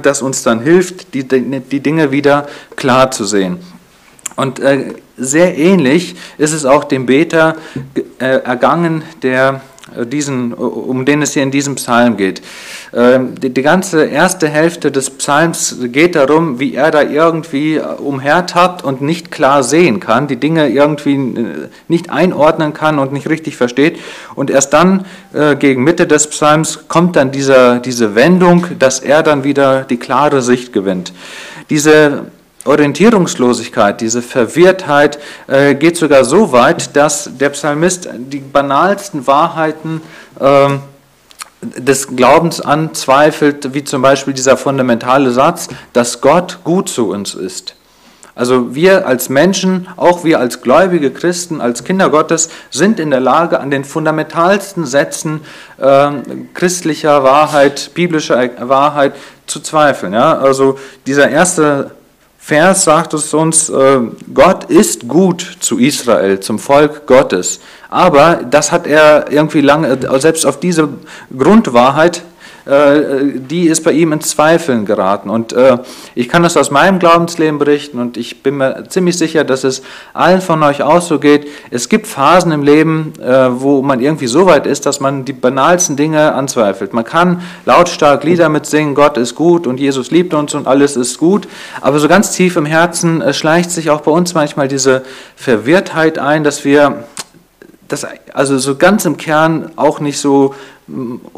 das 0.02 0.22
uns 0.22 0.44
dann 0.44 0.60
hilft, 0.60 1.12
die, 1.12 1.24
die 1.26 1.80
Dinge 1.80 2.12
wieder 2.12 2.46
klar 2.76 3.10
zu 3.10 3.24
sehen. 3.24 3.58
Und 4.36 4.60
sehr 5.16 5.58
ähnlich 5.58 6.14
ist 6.38 6.52
es 6.52 6.64
auch 6.64 6.84
dem 6.84 7.06
Beter 7.06 7.56
ergangen, 8.20 9.02
der 9.22 9.62
diesen, 10.04 10.52
um 10.52 11.04
den 11.04 11.22
es 11.22 11.34
hier 11.34 11.42
in 11.42 11.50
diesem 11.50 11.76
Psalm 11.76 12.16
geht. 12.16 12.42
Ähm, 12.92 13.34
die, 13.40 13.62
ganze 13.62 14.04
erste 14.04 14.48
Hälfte 14.48 14.90
des 14.90 15.10
Psalms 15.10 15.76
geht 15.84 16.14
darum, 16.14 16.60
wie 16.60 16.74
er 16.74 16.90
da 16.90 17.02
irgendwie 17.02 17.80
umhertappt 17.80 18.84
und 18.84 19.00
nicht 19.00 19.30
klar 19.30 19.62
sehen 19.62 20.00
kann, 20.00 20.26
die 20.26 20.36
Dinge 20.36 20.68
irgendwie 20.68 21.14
äh, 21.14 21.68
nicht 21.88 22.10
einordnen 22.10 22.72
kann 22.72 22.98
und 22.98 23.12
nicht 23.12 23.28
richtig 23.28 23.56
versteht. 23.56 23.98
Und 24.34 24.50
erst 24.50 24.72
dann, 24.72 25.06
äh, 25.32 25.56
gegen 25.56 25.84
Mitte 25.84 26.06
des 26.06 26.28
Psalms, 26.28 26.88
kommt 26.88 27.16
dann 27.16 27.30
dieser, 27.30 27.78
diese 27.80 28.14
Wendung, 28.14 28.66
dass 28.78 29.00
er 29.00 29.22
dann 29.22 29.44
wieder 29.44 29.82
die 29.82 29.98
klare 29.98 30.42
Sicht 30.42 30.72
gewinnt. 30.72 31.12
Diese 31.70 32.26
Orientierungslosigkeit, 32.64 34.00
diese 34.00 34.22
Verwirrtheit 34.22 35.18
äh, 35.46 35.74
geht 35.74 35.96
sogar 35.96 36.24
so 36.24 36.52
weit, 36.52 36.96
dass 36.96 37.30
der 37.38 37.50
Psalmist 37.50 38.08
die 38.16 38.38
banalsten 38.38 39.26
Wahrheiten 39.26 40.00
äh, 40.40 40.78
des 41.60 42.16
Glaubens 42.16 42.60
anzweifelt, 42.60 43.74
wie 43.74 43.84
zum 43.84 44.02
Beispiel 44.02 44.34
dieser 44.34 44.56
fundamentale 44.56 45.30
Satz, 45.30 45.68
dass 45.92 46.20
Gott 46.20 46.58
gut 46.64 46.88
zu 46.88 47.10
uns 47.10 47.34
ist. 47.34 47.74
Also 48.36 48.74
wir 48.74 49.06
als 49.06 49.28
Menschen, 49.28 49.86
auch 49.96 50.24
wir 50.24 50.40
als 50.40 50.60
gläubige 50.60 51.12
Christen, 51.12 51.60
als 51.60 51.84
Kinder 51.84 52.10
Gottes, 52.10 52.48
sind 52.70 52.98
in 52.98 53.10
der 53.10 53.20
Lage, 53.20 53.60
an 53.60 53.70
den 53.70 53.84
fundamentalsten 53.84 54.86
Sätzen 54.86 55.42
äh, 55.78 56.10
christlicher 56.52 57.22
Wahrheit, 57.22 57.92
biblischer 57.94 58.50
Wahrheit 58.68 59.14
zu 59.46 59.60
zweifeln. 59.60 60.14
Ja? 60.14 60.38
Also 60.38 60.78
dieser 61.06 61.28
erste 61.28 61.92
Vers 62.46 62.84
sagt 62.84 63.14
es 63.14 63.32
uns, 63.32 63.70
äh, 63.70 64.00
Gott 64.34 64.64
ist 64.64 65.08
gut 65.08 65.56
zu 65.60 65.78
Israel, 65.78 66.40
zum 66.40 66.58
Volk 66.58 67.06
Gottes. 67.06 67.58
Aber 67.88 68.42
das 68.44 68.70
hat 68.70 68.86
er 68.86 69.32
irgendwie 69.32 69.62
lange, 69.62 69.88
äh, 69.88 70.20
selbst 70.20 70.44
auf 70.44 70.60
diese 70.60 70.90
Grundwahrheit 71.34 72.22
die 72.66 73.68
ist 73.68 73.84
bei 73.84 73.92
ihm 73.92 74.12
in 74.12 74.22
Zweifeln 74.22 74.86
geraten. 74.86 75.28
Und 75.28 75.52
äh, 75.52 75.78
ich 76.14 76.30
kann 76.30 76.42
das 76.42 76.56
aus 76.56 76.70
meinem 76.70 76.98
Glaubensleben 76.98 77.58
berichten 77.58 77.98
und 77.98 78.16
ich 78.16 78.42
bin 78.42 78.56
mir 78.56 78.84
ziemlich 78.88 79.18
sicher, 79.18 79.44
dass 79.44 79.64
es 79.64 79.82
allen 80.14 80.40
von 80.40 80.62
euch 80.62 80.82
auch 80.82 81.02
so 81.02 81.18
geht. 81.18 81.46
Es 81.70 81.90
gibt 81.90 82.06
Phasen 82.06 82.52
im 82.52 82.62
Leben, 82.62 83.12
äh, 83.20 83.60
wo 83.60 83.82
man 83.82 84.00
irgendwie 84.00 84.28
so 84.28 84.46
weit 84.46 84.66
ist, 84.66 84.86
dass 84.86 84.98
man 84.98 85.26
die 85.26 85.34
banalsten 85.34 85.96
Dinge 85.96 86.32
anzweifelt. 86.32 86.94
Man 86.94 87.04
kann 87.04 87.42
lautstark 87.66 88.24
Lieder 88.24 88.48
mitsingen, 88.48 88.94
Gott 88.94 89.18
ist 89.18 89.34
gut 89.34 89.66
und 89.66 89.78
Jesus 89.78 90.10
liebt 90.10 90.32
uns 90.32 90.54
und 90.54 90.66
alles 90.66 90.96
ist 90.96 91.18
gut, 91.18 91.46
aber 91.82 91.98
so 91.98 92.08
ganz 92.08 92.32
tief 92.32 92.56
im 92.56 92.66
Herzen 92.66 93.22
schleicht 93.34 93.70
sich 93.70 93.90
auch 93.90 94.00
bei 94.00 94.10
uns 94.10 94.32
manchmal 94.32 94.68
diese 94.68 95.02
Verwirrtheit 95.36 96.18
ein, 96.18 96.44
dass 96.44 96.64
wir 96.64 97.04
das 97.88 98.06
also 98.32 98.58
so 98.58 98.76
ganz 98.76 99.04
im 99.04 99.16
Kern 99.16 99.70
auch 99.76 100.00
nicht 100.00 100.18
so 100.18 100.54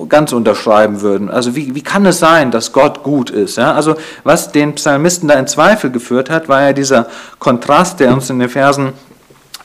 ganz 0.09 0.33
unterschreiben 0.33 1.03
würden. 1.03 1.31
Also 1.31 1.55
wie, 1.55 1.75
wie 1.75 1.83
kann 1.83 2.05
es 2.07 2.19
sein, 2.19 2.51
dass 2.51 2.73
Gott 2.73 3.03
gut 3.03 3.31
ist? 3.31 3.59
Ja? 3.59 3.75
Also 3.75 3.95
was 4.25 4.51
den 4.51 4.75
Psalmisten 4.75 5.29
da 5.29 5.35
in 5.35 5.47
Zweifel 5.47 5.91
geführt 5.91 6.31
hat, 6.31 6.49
war 6.49 6.63
ja 6.63 6.73
dieser 6.73 7.07
Kontrast, 7.39 8.01
der 8.01 8.13
uns 8.13 8.29
in 8.29 8.39
den 8.39 8.49
Versen 8.49 8.93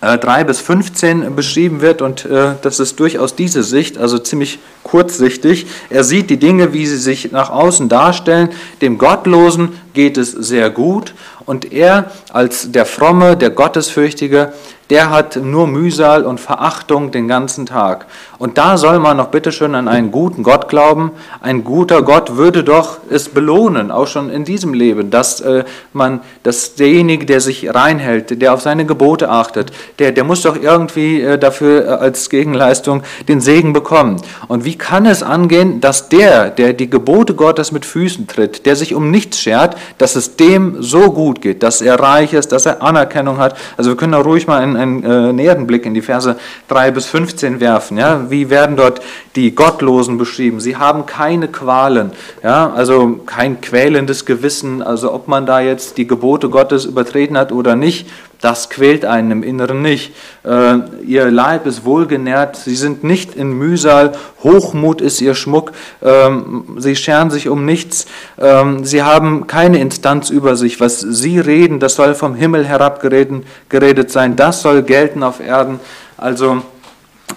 3 0.02 0.42
äh, 0.42 0.44
bis 0.44 0.60
15 0.60 1.36
beschrieben 1.36 1.82
wird 1.82 2.02
und 2.02 2.26
äh, 2.26 2.54
das 2.62 2.80
ist 2.80 3.00
durchaus 3.00 3.36
diese 3.36 3.62
Sicht, 3.62 4.00
also 4.00 4.18
ziemlich 4.18 4.60
kurzsichtig. 4.84 5.68
Er 5.90 6.04
sieht 6.04 6.30
die 6.32 6.38
Dinge, 6.38 6.74
wie 6.74 6.88
sie 6.88 6.98
sich 6.98 7.32
nach 7.32 7.52
außen 7.52 7.88
darstellen, 7.88 8.50
dem 8.82 8.98
Gottlosen 8.98 9.70
geht 9.94 10.18
es 10.18 10.32
sehr 10.32 10.72
gut 10.72 11.14
und 11.46 11.72
er 11.72 12.12
als 12.34 12.72
der 12.72 12.86
fromme, 12.86 13.38
der 13.38 13.52
Gottesfürchtige, 13.52 14.54
der 14.92 15.10
hat 15.10 15.38
nur 15.38 15.68
Mühsal 15.68 16.26
und 16.26 16.42
Verachtung 16.42 17.12
den 17.12 17.30
ganzen 17.30 17.66
Tag. 17.66 18.08
Und 18.38 18.58
da 18.58 18.76
soll 18.76 19.00
man 19.00 19.16
noch 19.16 19.28
bitteschön 19.28 19.74
an 19.74 19.88
einen 19.88 20.12
guten 20.12 20.44
Gott 20.44 20.68
glauben. 20.68 21.12
Ein 21.40 21.64
guter 21.64 22.02
Gott 22.02 22.36
würde 22.36 22.66
doch 22.66 22.98
es 23.10 23.30
belohnen, 23.30 23.90
auch 23.90 24.08
schon 24.08 24.30
in 24.30 24.44
diesem 24.44 24.74
Leben, 24.74 25.10
dass 25.10 25.40
äh, 25.40 25.64
man, 25.94 26.20
dass 26.44 26.76
derjenige, 26.76 27.26
der 27.26 27.40
sich 27.40 27.74
reinhält, 27.74 28.42
der 28.42 28.54
auf 28.54 28.60
seine 28.60 28.86
Gebote 28.86 29.30
achtet, 29.30 29.72
der, 30.00 30.12
der 30.12 30.26
muss 30.26 30.42
doch 30.42 30.62
irgendwie 30.62 31.22
äh, 31.22 31.38
dafür 31.38 31.86
äh, 31.86 31.88
als 31.88 32.30
Gegenleistung 32.30 33.04
den 33.30 33.40
Segen 33.40 33.72
bekommen. 33.72 34.18
Und 34.50 34.66
wie 34.66 34.78
kann 34.78 35.06
es 35.06 35.24
angehen, 35.24 35.80
dass 35.80 36.10
der, 36.10 36.50
der 36.50 36.74
die 36.74 36.90
Gebote 36.90 37.34
Gottes 37.34 37.72
mit 37.72 37.86
Füßen 37.86 38.28
tritt, 38.28 38.66
der 38.66 38.76
sich 38.76 38.94
um 38.94 39.10
nichts 39.10 39.40
schert, 39.40 39.78
dass 40.00 40.18
es 40.18 40.36
dem 40.36 40.84
so 40.84 41.12
gut 41.14 41.42
geht, 41.42 41.64
dass 41.64 41.82
er 41.82 41.98
reich 41.98 42.34
ist, 42.34 42.52
dass 42.52 42.66
er 42.66 42.82
Anerkennung 42.82 43.38
hat? 43.38 43.56
Also 43.78 43.92
wir 43.92 43.96
können 43.96 44.12
da 44.12 44.20
ruhig 44.20 44.48
mal 44.48 44.62
in 44.62 44.81
einen 44.82 45.04
äh, 45.04 45.34
näheren 45.34 45.68
Blick 45.68 45.86
in 45.86 45.94
die 45.94 46.02
Verse 46.02 46.36
3 46.68 46.92
bis 46.92 47.06
15 47.08 47.60
werfen. 47.60 47.98
Ja? 47.98 48.30
Wie 48.30 48.50
werden 48.50 48.76
dort 48.76 49.02
die 49.36 49.54
Gottlosen 49.56 50.18
beschrieben? 50.18 50.60
Sie 50.60 50.78
haben 50.78 51.06
keine 51.06 51.48
Qualen, 51.48 52.12
ja? 52.44 52.72
also 52.74 53.20
kein 53.26 53.62
quälendes 53.62 54.26
Gewissen, 54.26 54.82
also 54.82 55.14
ob 55.14 55.28
man 55.28 55.46
da 55.46 55.60
jetzt 55.60 55.98
die 55.98 56.08
Gebote 56.08 56.50
Gottes 56.50 56.86
übertreten 56.86 57.38
hat 57.38 57.52
oder 57.52 57.76
nicht, 57.76 58.08
das 58.42 58.70
quält 58.70 59.06
einen 59.06 59.32
im 59.32 59.44
Inneren 59.44 59.82
nicht. 59.82 60.14
Äh, 60.44 60.80
ihr 61.06 61.30
Leib 61.30 61.68
ist 61.68 61.86
wohlgenährt, 61.86 62.58
sie 62.58 62.76
sind 62.76 63.04
nicht 63.04 63.36
in 63.36 63.54
Mühsal, 63.54 64.14
Hochmut 64.44 65.00
ist 65.00 65.22
ihr 65.22 65.36
Schmuck, 65.36 65.72
ähm, 66.02 66.78
sie 66.78 66.96
scheren 66.96 67.30
sich 67.30 67.48
um 67.48 67.66
nichts, 67.66 68.08
ähm, 68.40 68.84
sie 68.84 69.04
haben 69.04 69.48
keine 69.48 69.80
Instanz 69.80 70.30
über 70.32 70.56
sich. 70.56 70.80
Was 70.80 71.00
sie 71.00 71.40
reden, 71.40 71.80
das 71.80 71.96
soll 71.96 72.16
vom 72.16 72.36
Himmel 72.36 72.66
herabgeredet 72.66 73.46
geredet 73.70 74.12
sein, 74.12 74.36
das 74.36 74.62
soll 74.62 74.82
gelten 74.84 75.24
auf 75.24 75.40
Erden. 75.40 75.80
Also 76.18 76.64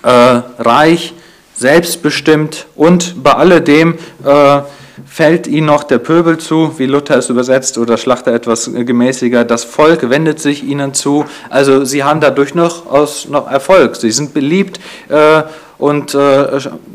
äh, 0.02 0.08
reich, 0.58 1.14
selbstbestimmt 1.54 2.66
und 2.74 3.22
bei 3.22 3.32
alledem 3.32 3.94
äh, 4.24 4.60
fällt 5.06 5.46
ihnen 5.46 5.66
noch 5.66 5.84
der 5.84 5.98
Pöbel 5.98 6.38
zu, 6.38 6.78
wie 6.78 6.86
Luther 6.86 7.18
es 7.18 7.28
übersetzt 7.28 7.78
oder 7.78 7.96
Schlachter 7.96 8.32
etwas 8.32 8.70
gemäßiger. 8.72 9.44
Das 9.44 9.64
Volk 9.64 10.08
wendet 10.10 10.40
sich 10.40 10.64
ihnen 10.64 10.94
zu. 10.94 11.24
Also 11.50 11.84
sie 11.84 12.04
haben 12.04 12.20
dadurch 12.20 12.54
noch, 12.54 12.86
aus, 12.90 13.28
noch 13.28 13.50
Erfolg. 13.50 13.96
Sie 13.96 14.12
sind 14.12 14.34
beliebt 14.34 14.78
äh, 15.08 15.42
und 15.78 16.14
äh, 16.14 16.18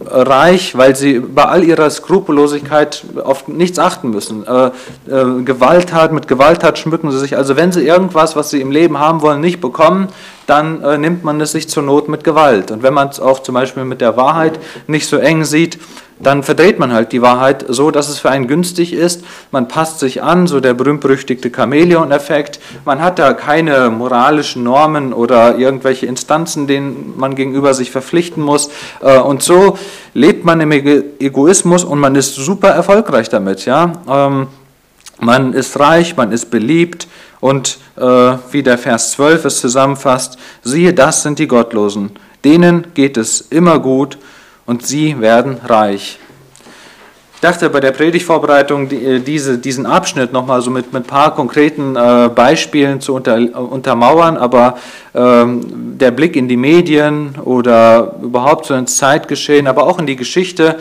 reich, 0.08 0.78
weil 0.78 0.96
sie 0.96 1.20
bei 1.20 1.44
all 1.44 1.64
ihrer 1.64 1.90
Skrupellosigkeit 1.90 3.04
auf 3.24 3.48
nichts 3.48 3.78
achten 3.78 4.10
müssen. 4.10 4.48
Äh, 4.48 4.68
äh, 4.68 5.44
Gewalttat, 5.44 6.14
mit 6.14 6.28
Gewalttat 6.28 6.80
schmücken 6.80 7.12
sie 7.12 7.20
sich. 7.20 7.36
Also 7.36 7.58
wenn 7.58 7.74
sie 7.74 7.86
irgendwas, 7.86 8.38
was 8.38 8.50
sie 8.50 8.62
im 8.62 8.72
Leben 8.72 8.98
haben 8.98 9.22
wollen, 9.22 9.42
nicht 9.42 9.60
bekommen, 9.60 10.08
dann 10.48 10.82
äh, 10.84 10.98
nimmt 10.98 11.24
man 11.24 11.42
es 11.42 11.52
sich 11.52 11.70
zur 11.70 11.84
Not 11.84 12.08
mit 12.08 12.24
Gewalt. 12.24 12.72
Und 12.72 12.82
wenn 12.82 12.94
man 12.94 13.10
es 13.10 13.20
auch 13.20 13.40
zum 13.40 13.56
Beispiel 13.56 13.84
mit 13.84 14.00
der 14.00 14.16
Wahrheit 14.16 14.58
nicht 14.88 15.08
so 15.08 15.18
eng 15.18 15.44
sieht, 15.44 15.78
dann 16.20 16.44
verdreht 16.44 16.80
man 16.80 16.92
halt 16.92 17.12
die 17.12 17.22
Wahrheit 17.22 17.66
so, 17.68 17.92
dass 17.92 18.10
es 18.10 18.20
für 18.20 18.30
einen 18.30 18.48
günstig 18.48 18.94
ist. 18.94 19.24
Man 19.52 19.68
passt 19.68 20.00
sich 20.00 20.22
an, 20.22 20.48
so 20.48 20.60
der 20.60 20.74
berühmt-berüchtigte 20.74 21.50
Chamäleon-Effekt. 21.50 22.60
Man 22.86 23.02
hat 23.02 23.20
da 23.20 23.34
keine 23.34 23.90
moralischen 23.90 24.64
Normen 24.64 25.14
oder 25.14 25.58
irgendwelche 25.58 26.06
Instanzen, 26.06 26.68
denen 26.68 27.14
man 27.18 27.36
gegenüber 27.36 27.74
sich 27.74 27.92
verpflichten 27.92 28.44
muss. 28.44 28.70
Äh, 29.02 29.20
und 29.20 29.44
so 29.44 29.78
lebt 30.14 30.44
man 30.44 30.60
im 30.60 30.72
Egoismus 30.72 31.84
und 31.84 32.00
man 32.00 32.16
ist 32.16 32.36
super 32.36 32.70
erfolgreich 32.70 33.30
damit. 33.30 33.66
Ja? 33.66 33.94
Ähm, 34.08 34.48
man 35.20 35.54
ist 35.54 35.80
reich, 35.80 36.18
man 36.18 36.32
ist 36.32 36.50
beliebt 36.50 37.08
und 37.40 37.78
äh, 37.98 38.02
wie 38.52 38.64
der 38.64 38.78
Vers 38.78 39.12
12 39.12 39.46
es 39.46 39.60
zusammenfasst, 39.62 40.38
siehe, 40.64 40.94
das 40.94 41.24
sind 41.24 41.40
die 41.40 41.48
Gottlosen. 41.48 42.12
Denen 42.44 42.88
geht 42.94 43.18
es 43.18 43.42
immer 43.42 43.80
gut 43.80 44.18
und 44.70 44.86
sie 44.86 45.20
werden 45.20 45.58
reich. 45.66 46.20
Ich 47.34 47.42
dachte 47.42 47.72
bei 47.72 47.80
der 47.80 47.92
Predigtvorbereitung 47.92 48.92
äh, 48.92 49.20
diese, 49.20 49.58
diesen 49.58 49.88
Abschnitt 49.88 50.32
nochmal 50.32 50.62
so 50.62 50.70
mit, 50.70 50.94
ein 50.94 51.04
paar 51.04 51.34
konkreten 51.34 51.96
äh, 51.96 52.30
Beispielen 52.30 53.02
zu 53.02 53.16
unter, 53.16 53.38
untermauern, 53.60 54.38
aber 54.38 54.78
ähm, 55.16 55.98
der 55.98 56.12
Blick 56.12 56.36
in 56.36 56.48
die 56.48 56.58
Medien 56.58 57.34
oder 57.44 58.18
überhaupt 58.22 58.68
so 58.68 58.76
ins 58.76 58.98
Zeitgeschehen, 58.98 59.66
aber 59.66 59.88
auch 59.88 59.98
in 59.98 60.06
die 60.06 60.16
Geschichte, 60.16 60.78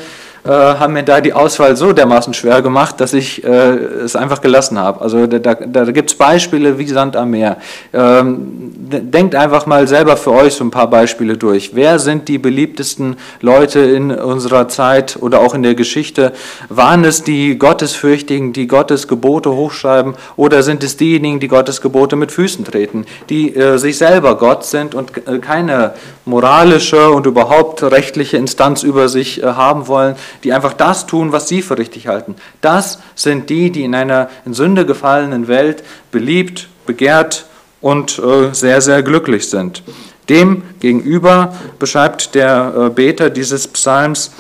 äh, 0.49 0.51
haben 0.51 0.95
mir 0.95 1.03
da 1.03 1.21
die 1.21 1.35
Auswahl 1.35 1.77
so 1.77 1.93
dermaßen 1.93 2.33
schwer 2.33 2.63
gemacht, 2.63 3.03
dass 3.03 3.13
ich 3.13 3.45
äh, 3.45 3.49
es 3.49 4.17
einfach 4.17 4.41
gelassen 4.41 4.79
habe. 4.79 5.03
Also 5.03 5.27
da, 5.27 5.39
da, 5.39 5.55
da 5.55 5.85
gibt 5.93 6.11
es 6.11 6.17
Beispiele 6.17 6.79
wie 6.79 6.87
Sand 6.87 7.17
am 7.17 7.31
Meer. 7.31 7.59
Ähm, 7.93 8.73
denkt 8.79 9.35
einfach 9.35 9.67
mal 9.67 9.87
selber 9.87 10.17
für 10.17 10.33
euch 10.33 10.55
so 10.55 10.65
ein 10.65 10.71
paar 10.71 10.89
Beispiele 10.89 11.37
durch. 11.37 11.75
Wer 11.75 11.99
sind 11.99 12.29
die 12.29 12.39
beliebtesten 12.39 13.17
Leute 13.43 13.81
in 13.81 14.11
unserer 14.11 14.69
Zeit 14.69 15.19
oder 15.21 15.41
auch 15.41 15.55
in 15.55 15.63
der 15.63 15.75
Geschichte? 15.75 16.33
Waren 16.71 17.05
es 17.05 17.23
die 17.23 17.59
Gottesfürchtigen, 17.59 18.55
die 18.55 18.69
Gottes 18.69 19.07
Gebote 19.07 19.51
hochschreiben 19.51 20.15
oder 20.37 20.63
sind 20.63 20.83
es 20.83 20.97
diejenigen, 20.97 21.41
die 21.41 21.49
Gottes 21.49 21.83
Gebote 21.83 22.17
mit 22.17 22.33
Füßen 22.33 22.65
treten, 22.65 23.05
die 23.29 23.55
äh, 23.55 23.77
sich 23.77 23.99
selber 23.99 24.39
Gott 24.39 24.65
sind 24.65 24.95
und 24.95 25.15
äh, 25.29 25.41
keine 25.41 25.93
moralische 26.25 27.11
und 27.11 27.27
überhaupt 27.27 27.83
rechtliche 27.83 28.39
Instanz 28.39 28.83
über 28.83 29.09
sich 29.09 29.43
äh, 29.43 29.47
haben 29.47 29.89
wollen, 29.89 30.17
die 30.45 30.53
einfach 30.53 30.73
das 30.73 31.07
tun, 31.07 31.33
was 31.33 31.49
sie 31.49 31.63
für 31.63 31.79
richtig 31.79 32.07
halten. 32.07 32.37
Das 32.61 33.01
sind 33.15 33.51
die, 33.51 33.71
die 33.71 33.85
in 33.85 33.95
einer 33.95 34.29
in 34.45 34.55
Sünde 34.55 34.87
gefallenen 34.87 35.49
Welt 35.49 35.83
beliebt, 36.11 36.69
begehrt 36.87 37.47
und 37.81 38.19
äh, 38.19 38.53
sehr, 38.53 38.81
sehr 38.81 39.03
glücklich 39.03 39.49
sind. 39.51 39.83
Dem 40.29 40.63
gegenüber 40.81 41.55
beschreibt 41.79 42.35
der 42.35 42.75
äh, 42.77 42.91
Beter 42.91 43.31
dieses 43.31 43.67
Psalms 43.69 44.31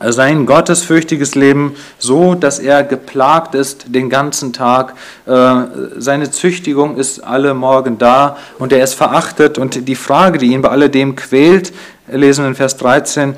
sein 0.00 0.46
gottesfürchtiges 0.46 1.34
Leben 1.34 1.74
so, 1.98 2.34
dass 2.34 2.58
er 2.58 2.82
geplagt 2.82 3.54
ist 3.54 3.86
den 3.88 4.10
ganzen 4.10 4.52
Tag. 4.52 4.94
Äh, 5.26 5.54
seine 5.96 6.30
Züchtigung 6.30 6.96
ist 6.96 7.20
alle 7.24 7.54
Morgen 7.54 7.98
da 7.98 8.36
und 8.58 8.72
er 8.72 8.84
ist 8.84 8.94
verachtet. 8.94 9.58
Und 9.58 9.88
die 9.88 9.94
Frage, 9.94 10.38
die 10.38 10.52
ihn 10.52 10.62
bei 10.62 10.68
alledem 10.68 11.16
quält, 11.16 11.72
lesen 12.10 12.44
wir 12.44 12.48
in 12.48 12.54
Vers 12.54 12.76
13, 12.76 13.30
ähm, 13.30 13.36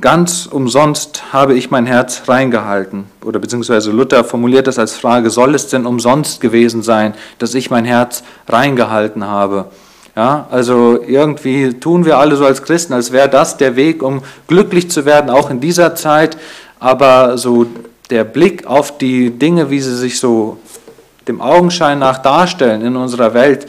ganz 0.00 0.46
umsonst 0.46 1.32
habe 1.32 1.54
ich 1.54 1.70
mein 1.70 1.86
Herz 1.86 2.22
reingehalten. 2.28 3.06
Oder 3.24 3.40
beziehungsweise 3.40 3.90
Luther 3.90 4.22
formuliert 4.22 4.66
das 4.66 4.78
als 4.78 4.96
Frage, 4.96 5.30
soll 5.30 5.54
es 5.54 5.66
denn 5.68 5.86
umsonst 5.86 6.40
gewesen 6.40 6.82
sein, 6.82 7.14
dass 7.38 7.54
ich 7.54 7.70
mein 7.70 7.84
Herz 7.84 8.22
reingehalten 8.48 9.26
habe? 9.26 9.66
Ja, 10.16 10.46
also 10.50 11.00
irgendwie 11.04 11.74
tun 11.74 12.04
wir 12.04 12.18
alle 12.18 12.36
so 12.36 12.44
als 12.44 12.62
Christen, 12.62 12.92
als 12.92 13.10
wäre 13.10 13.28
das 13.28 13.56
der 13.56 13.74
Weg, 13.74 14.00
um 14.00 14.22
glücklich 14.46 14.88
zu 14.88 15.04
werden, 15.04 15.28
auch 15.28 15.50
in 15.50 15.58
dieser 15.58 15.96
Zeit. 15.96 16.36
Aber 16.78 17.36
so 17.36 17.66
der 18.10 18.22
Blick 18.22 18.66
auf 18.66 18.96
die 18.98 19.30
Dinge, 19.30 19.70
wie 19.70 19.80
sie 19.80 19.96
sich 19.96 20.20
so 20.20 20.58
dem 21.28 21.40
Augenschein 21.40 21.98
nach 21.98 22.18
darstellen 22.18 22.82
in 22.82 22.96
unserer 22.96 23.34
Welt, 23.34 23.66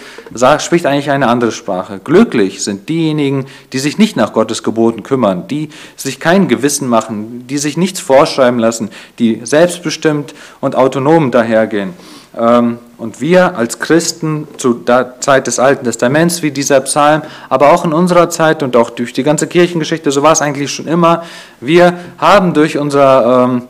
spricht 0.59 0.85
eigentlich 0.85 1.11
eine 1.11 1.27
andere 1.27 1.51
Sprache. 1.51 1.99
Glücklich 2.03 2.63
sind 2.63 2.89
diejenigen, 2.89 3.45
die 3.73 3.79
sich 3.79 3.97
nicht 3.97 4.15
nach 4.15 4.33
Gottes 4.33 4.63
Geboten 4.63 5.03
kümmern, 5.03 5.47
die 5.47 5.69
sich 5.95 6.19
kein 6.19 6.47
Gewissen 6.47 6.87
machen, 6.87 7.47
die 7.47 7.57
sich 7.57 7.77
nichts 7.77 7.99
vorschreiben 7.99 8.59
lassen, 8.59 8.89
die 9.19 9.41
selbstbestimmt 9.43 10.33
und 10.59 10.75
autonom 10.75 11.31
dahergehen. 11.31 11.93
Ähm, 12.37 12.79
und 12.97 13.21
wir 13.21 13.57
als 13.57 13.79
Christen 13.79 14.47
zu 14.57 14.73
der 14.73 15.19
Zeit 15.19 15.47
des 15.47 15.59
Alten 15.59 15.83
Testaments, 15.85 16.41
wie 16.41 16.51
dieser 16.51 16.79
Psalm, 16.81 17.21
aber 17.49 17.73
auch 17.73 17.83
in 17.85 17.93
unserer 17.93 18.29
Zeit 18.29 18.63
und 18.63 18.75
auch 18.75 18.89
durch 18.89 19.13
die 19.13 19.23
ganze 19.23 19.47
Kirchengeschichte, 19.47 20.11
so 20.11 20.23
war 20.23 20.31
es 20.31 20.41
eigentlich 20.41 20.71
schon 20.71 20.87
immer, 20.87 21.23
wir 21.59 21.97
haben 22.17 22.53
durch 22.53 22.77
unser 22.77 23.45
ähm, 23.45 23.63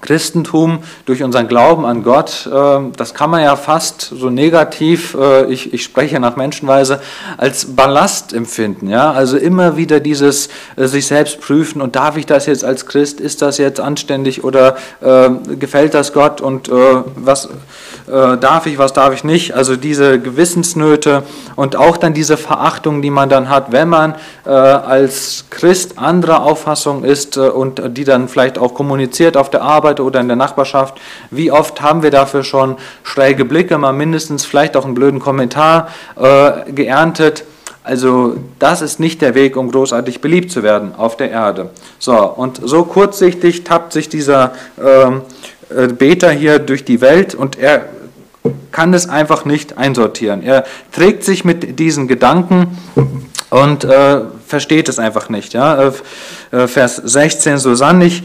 Christentum, 0.00 0.80
durch 1.04 1.22
unseren 1.22 1.48
Glauben 1.48 1.84
an 1.84 2.02
Gott, 2.02 2.48
äh, 2.52 2.78
das 2.96 3.14
kann 3.14 3.30
man 3.30 3.42
ja 3.42 3.56
fast 3.56 4.00
so 4.00 4.30
negativ, 4.30 5.14
äh, 5.14 5.46
ich, 5.46 5.72
ich 5.72 5.82
spreche 5.84 6.20
nach 6.20 6.36
Menschenweise, 6.36 7.00
als 7.36 7.76
Ballast 7.76 8.32
empfinden. 8.32 8.88
Ja? 8.88 9.12
Also 9.12 9.36
immer 9.36 9.76
wieder 9.76 10.00
dieses 10.00 10.48
äh, 10.76 10.86
sich 10.86 11.06
selbst 11.06 11.40
prüfen 11.40 11.80
und 11.80 11.96
darf 11.96 12.16
ich 12.16 12.26
das 12.26 12.46
jetzt 12.46 12.64
als 12.64 12.86
Christ, 12.86 13.20
ist 13.20 13.42
das 13.42 13.58
jetzt 13.58 13.80
anständig 13.80 14.44
oder 14.44 14.76
gefällt 15.58 15.94
das 15.94 16.12
Gott 16.12 16.40
und 16.40 16.70
was 16.70 17.48
darf 18.06 18.66
ich, 18.66 18.78
was 18.78 18.92
darf 18.92 19.14
ich 19.14 19.24
nicht? 19.24 19.54
Also 19.54 19.76
diese 19.76 20.18
Gewissensnöte 20.20 21.22
und 21.54 21.76
auch 21.76 21.96
dann 21.96 22.14
diese 22.14 22.36
Verachtung, 22.36 23.02
die 23.02 23.10
man 23.10 23.28
dann 23.28 23.48
hat, 23.48 23.72
wenn 23.72 23.88
man 23.88 24.14
als 24.44 25.44
Christ 25.50 25.98
anderer 25.98 26.42
Auffassung 26.42 27.04
ist 27.04 27.36
und 27.36 27.96
die 27.96 28.04
dann 28.04 28.28
vielleicht 28.28 28.58
auch 28.58 28.74
kommuniziert 28.74 29.36
auf 29.36 29.50
der 29.50 29.62
Arbeit, 29.62 29.85
Arbeit 29.86 30.00
oder 30.00 30.20
in 30.20 30.26
der 30.26 30.36
Nachbarschaft. 30.36 31.00
Wie 31.30 31.52
oft 31.52 31.80
haben 31.80 32.02
wir 32.02 32.10
dafür 32.10 32.42
schon 32.42 32.76
schräge 33.04 33.44
Blicke, 33.44 33.78
mal 33.78 33.92
mindestens 33.92 34.44
vielleicht 34.44 34.76
auch 34.76 34.84
einen 34.84 34.94
blöden 34.94 35.20
Kommentar 35.20 35.88
äh, 36.16 36.72
geerntet. 36.72 37.44
Also 37.84 38.36
das 38.58 38.82
ist 38.82 38.98
nicht 38.98 39.22
der 39.22 39.36
Weg, 39.36 39.56
um 39.56 39.70
großartig 39.70 40.20
beliebt 40.20 40.50
zu 40.50 40.64
werden 40.64 40.96
auf 40.96 41.16
der 41.16 41.30
Erde. 41.30 41.70
So, 42.00 42.16
und 42.16 42.60
so 42.64 42.82
kurzsichtig 42.82 43.62
tappt 43.62 43.92
sich 43.92 44.08
dieser 44.08 44.52
ähm, 44.84 45.22
äh, 45.70 45.86
Beter 45.86 46.30
hier 46.32 46.58
durch 46.58 46.84
die 46.84 47.00
Welt 47.00 47.36
und 47.36 47.56
er 47.56 47.84
kann 48.72 48.92
es 48.92 49.08
einfach 49.08 49.44
nicht 49.44 49.78
einsortieren. 49.78 50.42
Er 50.42 50.64
trägt 50.90 51.22
sich 51.22 51.44
mit 51.44 51.78
diesen 51.78 52.08
Gedanken 52.08 52.76
und 53.50 53.84
äh, 53.84 54.22
versteht 54.46 54.88
es 54.88 54.98
einfach 54.98 55.28
nicht. 55.28 55.54
Ja? 55.54 55.92
Äh, 56.50 56.66
Vers 56.66 56.96
16, 56.96 57.58
so 57.58 57.76
sann 57.76 58.00
ich, 58.00 58.24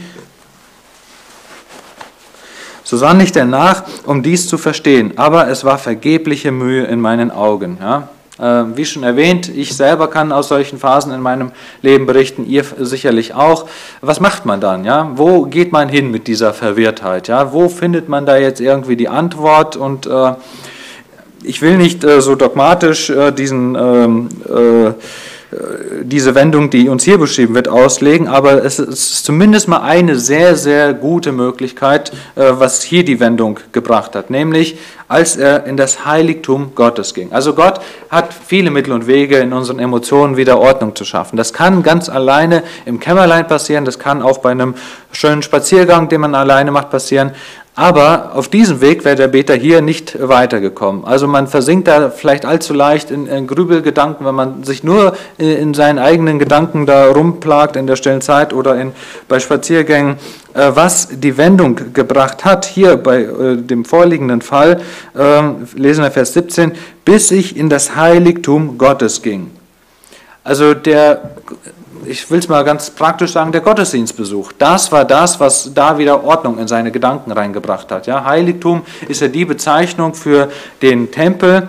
so 2.84 2.96
sann 2.96 3.20
ich 3.20 3.32
denn 3.32 3.50
nach, 3.50 3.84
um 4.06 4.22
dies 4.22 4.48
zu 4.48 4.58
verstehen, 4.58 5.12
aber 5.16 5.48
es 5.48 5.64
war 5.64 5.78
vergebliche 5.78 6.52
Mühe 6.52 6.84
in 6.84 7.00
meinen 7.00 7.30
Augen. 7.30 7.78
Ja? 7.80 8.08
Ähm, 8.40 8.76
wie 8.76 8.84
schon 8.84 9.02
erwähnt, 9.02 9.48
ich 9.48 9.76
selber 9.76 10.08
kann 10.08 10.32
aus 10.32 10.48
solchen 10.48 10.78
Phasen 10.78 11.12
in 11.12 11.20
meinem 11.20 11.52
Leben 11.82 12.06
berichten, 12.06 12.46
ihr 12.46 12.64
sicherlich 12.78 13.34
auch. 13.34 13.66
Was 14.00 14.20
macht 14.20 14.46
man 14.46 14.60
dann? 14.60 14.84
Ja? 14.84 15.12
Wo 15.14 15.42
geht 15.42 15.70
man 15.70 15.88
hin 15.88 16.10
mit 16.10 16.26
dieser 16.26 16.54
Verwirrtheit? 16.54 17.28
Ja? 17.28 17.52
Wo 17.52 17.68
findet 17.68 18.08
man 18.08 18.26
da 18.26 18.36
jetzt 18.36 18.60
irgendwie 18.60 18.96
die 18.96 19.08
Antwort? 19.08 19.76
Und 19.76 20.06
äh, 20.06 20.32
ich 21.44 21.60
will 21.62 21.76
nicht 21.76 22.04
äh, 22.04 22.20
so 22.20 22.34
dogmatisch 22.34 23.10
äh, 23.10 23.32
diesen 23.32 23.74
ähm, 23.74 24.28
äh, 24.48 24.92
diese 26.02 26.34
Wendung, 26.34 26.70
die 26.70 26.88
uns 26.88 27.04
hier 27.04 27.18
beschrieben 27.18 27.54
wird, 27.54 27.68
auslegen, 27.68 28.26
aber 28.28 28.64
es 28.64 28.78
ist 28.78 29.24
zumindest 29.24 29.68
mal 29.68 29.82
eine 29.82 30.16
sehr, 30.16 30.56
sehr 30.56 30.94
gute 30.94 31.32
Möglichkeit, 31.32 32.12
äh, 32.36 32.52
was 32.52 32.82
hier 32.82 33.04
die 33.04 33.20
Wendung 33.20 33.60
gebracht 33.72 34.14
hat, 34.14 34.30
nämlich 34.30 34.78
als 35.08 35.36
er 35.36 35.66
in 35.66 35.76
das 35.76 36.06
Heiligtum 36.06 36.74
Gottes 36.74 37.12
ging. 37.12 37.32
Also 37.32 37.54
Gott 37.54 37.80
hat 38.08 38.32
viele 38.32 38.70
Mittel 38.70 38.94
und 38.94 39.06
Wege, 39.06 39.36
in 39.38 39.52
unseren 39.52 39.78
Emotionen 39.78 40.38
wieder 40.38 40.58
Ordnung 40.58 40.96
zu 40.96 41.04
schaffen. 41.04 41.36
Das 41.36 41.52
kann 41.52 41.82
ganz 41.82 42.08
alleine 42.08 42.62
im 42.86 42.98
Kämmerlein 42.98 43.46
passieren, 43.46 43.84
das 43.84 43.98
kann 43.98 44.22
auch 44.22 44.38
bei 44.38 44.52
einem 44.52 44.74
schönen 45.12 45.42
Spaziergang, 45.42 46.08
den 46.08 46.22
man 46.22 46.34
alleine 46.34 46.70
macht, 46.70 46.88
passieren. 46.88 47.32
Aber 47.74 48.32
auf 48.34 48.48
diesem 48.48 48.82
Weg 48.82 49.06
wäre 49.06 49.16
der 49.16 49.28
Beter 49.28 49.54
hier 49.54 49.80
nicht 49.80 50.16
weitergekommen. 50.20 51.06
Also 51.06 51.26
man 51.26 51.46
versinkt 51.46 51.88
da 51.88 52.10
vielleicht 52.10 52.44
allzu 52.44 52.74
leicht 52.74 53.10
in, 53.10 53.26
in 53.26 53.46
Grübelgedanken, 53.46 54.26
wenn 54.26 54.34
man 54.34 54.62
sich 54.62 54.84
nur 54.84 55.14
in 55.38 55.72
seinen 55.72 55.98
eigenen 55.98 56.38
Gedanken 56.38 56.84
da 56.84 57.06
rumplagt 57.10 57.76
in 57.76 57.86
der 57.86 57.96
stillen 57.96 58.20
Zeit 58.20 58.52
oder 58.52 58.78
in, 58.78 58.92
bei 59.26 59.40
Spaziergängen. 59.40 60.16
Äh, 60.52 60.72
was 60.74 61.08
die 61.10 61.38
Wendung 61.38 61.94
gebracht 61.94 62.44
hat, 62.44 62.66
hier 62.66 62.98
bei 62.98 63.22
äh, 63.22 63.56
dem 63.56 63.86
vorliegenden 63.86 64.42
Fall, 64.42 64.82
äh, 65.16 65.42
lesen 65.74 66.04
wir 66.04 66.10
Vers 66.10 66.34
17, 66.34 66.72
bis 67.06 67.30
ich 67.30 67.56
in 67.56 67.70
das 67.70 67.96
Heiligtum 67.96 68.76
Gottes 68.76 69.22
ging. 69.22 69.50
Also 70.44 70.74
der 70.74 71.30
ich 72.06 72.30
will 72.30 72.38
es 72.38 72.48
mal 72.48 72.64
ganz 72.64 72.90
praktisch 72.90 73.32
sagen, 73.32 73.52
der 73.52 73.60
Gottesdienstbesuch. 73.60 74.52
Das 74.58 74.92
war 74.92 75.04
das, 75.04 75.40
was 75.40 75.72
da 75.74 75.98
wieder 75.98 76.24
Ordnung 76.24 76.58
in 76.58 76.68
seine 76.68 76.90
Gedanken 76.90 77.32
reingebracht 77.32 77.90
hat. 77.90 78.06
Ja, 78.06 78.24
Heiligtum 78.24 78.82
ist 79.08 79.20
ja 79.20 79.28
die 79.28 79.44
Bezeichnung 79.44 80.14
für 80.14 80.50
den 80.80 81.10
Tempel. 81.10 81.68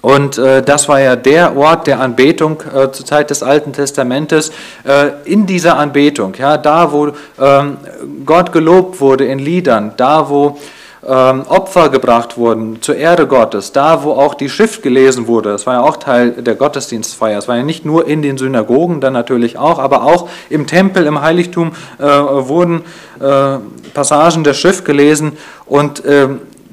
Und 0.00 0.38
äh, 0.38 0.62
das 0.62 0.88
war 0.88 1.00
ja 1.00 1.16
der 1.16 1.56
Ort 1.56 1.86
der 1.86 2.00
Anbetung 2.00 2.62
äh, 2.62 2.90
zur 2.92 3.04
Zeit 3.04 3.30
des 3.30 3.42
Alten 3.42 3.72
Testamentes. 3.72 4.52
Äh, 4.84 5.10
in 5.24 5.46
dieser 5.46 5.76
Anbetung, 5.76 6.34
ja, 6.38 6.56
da 6.56 6.92
wo 6.92 7.12
ähm, 7.40 7.78
Gott 8.24 8.52
gelobt 8.52 9.00
wurde 9.00 9.24
in 9.24 9.38
Liedern, 9.38 9.92
da 9.96 10.28
wo 10.28 10.58
ähm, 11.06 11.42
Opfer 11.48 11.88
gebracht 11.88 12.36
wurden 12.36 12.82
zur 12.82 12.96
Ehre 12.96 13.26
Gottes, 13.26 13.72
da 13.72 14.02
wo 14.02 14.12
auch 14.12 14.34
die 14.34 14.48
Schrift 14.48 14.82
gelesen 14.82 15.26
wurde, 15.26 15.50
das 15.50 15.66
war 15.66 15.74
ja 15.74 15.80
auch 15.82 15.96
Teil 15.96 16.30
der 16.30 16.54
Gottesdienstfeier, 16.54 17.38
es 17.38 17.48
war 17.48 17.56
ja 17.56 17.62
nicht 17.62 17.84
nur 17.84 18.06
in 18.06 18.22
den 18.22 18.38
Synagogen, 18.38 19.00
dann 19.00 19.12
natürlich 19.12 19.58
auch, 19.58 19.78
aber 19.78 20.02
auch 20.02 20.28
im 20.50 20.66
Tempel, 20.66 21.06
im 21.06 21.20
Heiligtum 21.20 21.72
äh, 21.98 22.04
wurden 22.04 22.82
äh, 23.20 23.58
Passagen 23.94 24.44
der 24.44 24.54
Schrift 24.54 24.84
gelesen. 24.84 25.36
Und 25.66 26.04
äh, 26.04 26.28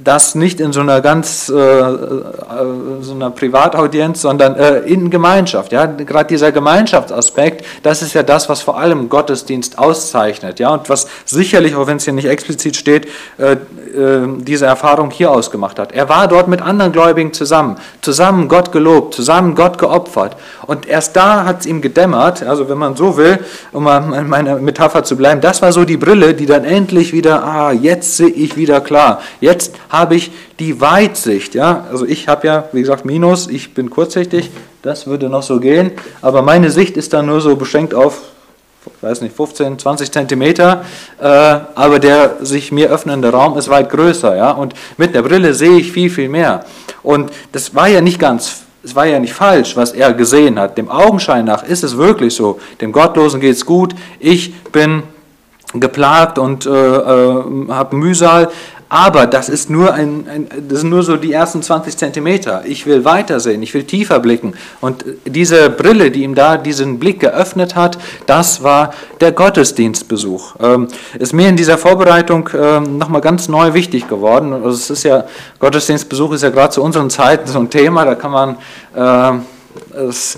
das 0.05 0.35
nicht 0.35 0.59
in 0.61 0.71
so 0.71 0.79
einer 0.79 1.01
ganz 1.01 1.49
äh, 1.49 1.55
äh, 1.55 3.01
so 3.01 3.13
einer 3.13 3.31
Privataudienz, 3.31 4.21
sondern 4.21 4.55
äh, 4.55 4.79
in 4.81 5.09
Gemeinschaft. 5.09 5.71
Ja, 5.71 5.85
gerade 5.85 6.27
dieser 6.27 6.51
Gemeinschaftsaspekt, 6.51 7.65
das 7.83 8.01
ist 8.01 8.13
ja 8.13 8.23
das, 8.23 8.47
was 8.47 8.61
vor 8.61 8.77
allem 8.77 9.09
Gottesdienst 9.09 9.79
auszeichnet. 9.79 10.59
Ja, 10.59 10.69
und 10.69 10.89
was 10.89 11.07
sicherlich, 11.25 11.75
auch 11.75 11.87
wenn 11.87 11.97
es 11.97 12.03
hier 12.05 12.13
nicht 12.13 12.27
explizit 12.27 12.75
steht, 12.75 13.07
äh, 13.37 13.53
äh, 13.53 14.27
diese 14.37 14.65
Erfahrung 14.65 15.09
hier 15.09 15.31
ausgemacht 15.31 15.79
hat. 15.79 15.91
Er 15.91 16.07
war 16.07 16.27
dort 16.27 16.47
mit 16.47 16.61
anderen 16.61 16.91
Gläubigen 16.91 17.33
zusammen, 17.33 17.77
zusammen 18.01 18.47
Gott 18.47 18.71
gelobt, 18.71 19.15
zusammen 19.15 19.55
Gott 19.55 19.77
geopfert. 19.77 20.37
Und 20.67 20.87
erst 20.87 21.15
da 21.15 21.45
hat 21.45 21.61
es 21.61 21.65
ihm 21.65 21.81
gedämmert, 21.81 22.43
also 22.43 22.69
wenn 22.69 22.77
man 22.77 22.95
so 22.95 23.17
will, 23.17 23.39
um 23.71 23.87
in 23.87 24.27
meiner 24.27 24.57
Metapher 24.57 25.03
zu 25.03 25.15
bleiben, 25.15 25.41
das 25.41 25.61
war 25.61 25.71
so 25.71 25.83
die 25.83 25.97
Brille, 25.97 26.33
die 26.35 26.45
dann 26.45 26.63
endlich 26.63 27.11
wieder, 27.13 27.43
ah, 27.43 27.71
jetzt 27.71 28.17
sehe 28.17 28.27
ich 28.27 28.55
wieder 28.55 28.81
klar. 28.81 29.21
Jetzt 29.41 29.73
habe 29.97 30.15
ich 30.15 30.31
die 30.59 30.79
Weitsicht. 30.81 31.55
Ja? 31.55 31.85
Also 31.89 32.05
ich 32.05 32.27
habe 32.27 32.47
ja, 32.47 32.63
wie 32.71 32.81
gesagt, 32.81 33.05
Minus, 33.05 33.47
ich 33.47 33.73
bin 33.73 33.89
kurzsichtig, 33.89 34.49
das 34.81 35.07
würde 35.07 35.29
noch 35.29 35.43
so 35.43 35.59
gehen, 35.59 35.91
aber 36.21 36.41
meine 36.41 36.69
Sicht 36.69 36.97
ist 36.97 37.13
dann 37.13 37.25
nur 37.25 37.41
so 37.41 37.55
beschränkt 37.55 37.93
auf, 37.93 38.21
weiß 39.01 39.21
nicht, 39.21 39.35
15, 39.35 39.79
20 39.79 40.11
Zentimeter, 40.11 40.85
äh, 41.19 41.25
aber 41.25 41.99
der 41.99 42.37
sich 42.41 42.71
mir 42.71 42.89
öffnende 42.89 43.29
Raum 43.29 43.57
ist 43.57 43.69
weit 43.69 43.89
größer. 43.89 44.35
Ja? 44.35 44.51
Und 44.51 44.73
mit 44.97 45.15
der 45.15 45.23
Brille 45.23 45.53
sehe 45.53 45.77
ich 45.77 45.91
viel, 45.91 46.09
viel 46.09 46.29
mehr. 46.29 46.65
Und 47.01 47.31
das 47.51 47.73
war 47.73 47.87
ja 47.87 48.01
nicht 48.01 48.19
ganz 48.19 48.65
es 48.85 48.95
war 48.95 49.07
ja 49.07 49.19
nicht 49.19 49.33
falsch, 49.33 49.75
was 49.75 49.93
er 49.93 50.13
gesehen 50.13 50.59
hat. 50.59 50.77
Dem 50.77 50.89
Augenschein 50.89 51.45
nach 51.45 51.63
ist 51.63 51.83
es 51.83 51.97
wirklich 51.97 52.35
so. 52.35 52.59
Dem 52.81 52.91
Gottlosen 52.91 53.41
geht 53.41 53.55
es 53.55 53.65
gut. 53.65 53.95
Ich 54.19 54.53
bin 54.71 55.01
geplagt 55.73 56.37
und 56.37 56.65
äh, 56.65 56.69
äh, 56.69 57.43
habe 57.69 57.95
Mühsal. 57.95 58.49
Aber 58.95 59.27
das 59.27 59.49
ist 59.49 59.69
nur 59.69 59.93
ein, 59.93 60.25
ein, 60.29 60.47
das 60.69 60.79
sind 60.79 60.89
nur 60.89 61.03
so 61.03 61.17
die 61.17 61.33
ersten 61.33 61.61
20 61.61 61.97
Zentimeter. 61.97 62.63
Ich 62.65 62.85
will 62.85 63.03
weitersehen, 63.03 63.61
ich 63.61 63.73
will 63.73 63.83
tiefer 63.83 64.21
blicken. 64.21 64.53
Und 64.79 65.03
diese 65.25 65.69
Brille, 65.69 66.11
die 66.11 66.23
ihm 66.23 66.33
da 66.33 66.55
diesen 66.55 66.97
Blick 66.97 67.19
geöffnet 67.19 67.75
hat, 67.75 67.97
das 68.25 68.63
war 68.63 68.93
der 69.19 69.33
Gottesdienstbesuch. 69.33 70.55
Ähm, 70.61 70.87
ist 71.19 71.33
mir 71.33 71.49
in 71.49 71.57
dieser 71.57 71.77
Vorbereitung 71.77 72.49
ähm, 72.57 72.97
nochmal 72.97 73.19
ganz 73.19 73.49
neu 73.49 73.73
wichtig 73.73 74.07
geworden. 74.07 74.53
Also 74.53 74.69
es 74.69 74.89
ist 74.89 75.03
ja, 75.03 75.25
Gottesdienstbesuch 75.59 76.31
ist 76.31 76.43
ja 76.43 76.49
gerade 76.49 76.69
zu 76.69 76.81
unseren 76.81 77.09
Zeiten 77.09 77.47
so 77.47 77.59
ein 77.59 77.69
Thema, 77.69 78.05
da 78.05 78.15
kann 78.15 78.31
man 78.31 78.55
äh, 78.95 79.39
es, 79.95 80.37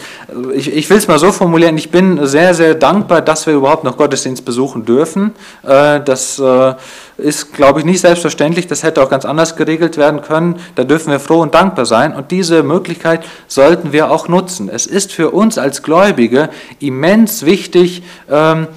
ich, 0.53 0.73
ich 0.73 0.89
will 0.89 0.97
es 0.97 1.07
mal 1.07 1.19
so 1.19 1.31
formulieren, 1.31 1.77
ich 1.77 1.91
bin 1.91 2.25
sehr, 2.25 2.53
sehr 2.53 2.75
dankbar, 2.75 3.21
dass 3.21 3.47
wir 3.47 3.53
überhaupt 3.53 3.83
noch 3.83 3.97
Gottesdienst 3.97 4.45
besuchen 4.45 4.85
dürfen. 4.85 5.33
Äh, 5.63 6.01
das 6.01 6.39
äh, 6.39 6.73
ist, 7.17 7.53
glaube 7.53 7.79
ich, 7.79 7.85
nicht 7.85 8.01
selbstverständlich, 8.01 8.67
das 8.67 8.83
hätte 8.83 9.01
auch 9.01 9.09
ganz 9.09 9.25
anders 9.25 9.55
geregelt 9.55 9.97
werden 9.97 10.21
können. 10.21 10.59
Da 10.75 10.83
dürfen 10.83 11.11
wir 11.11 11.19
froh 11.19 11.41
und 11.41 11.53
dankbar 11.53 11.85
sein 11.85 12.13
und 12.13 12.31
diese 12.31 12.63
Möglichkeit 12.63 13.25
sollten 13.47 13.91
wir 13.91 14.11
auch 14.11 14.27
nutzen. 14.27 14.69
Es 14.69 14.85
ist 14.85 15.11
für 15.11 15.31
uns 15.31 15.57
als 15.57 15.83
Gläubige 15.83 16.49
immens 16.79 17.45
wichtig, 17.45 18.03
ähm, 18.29 18.67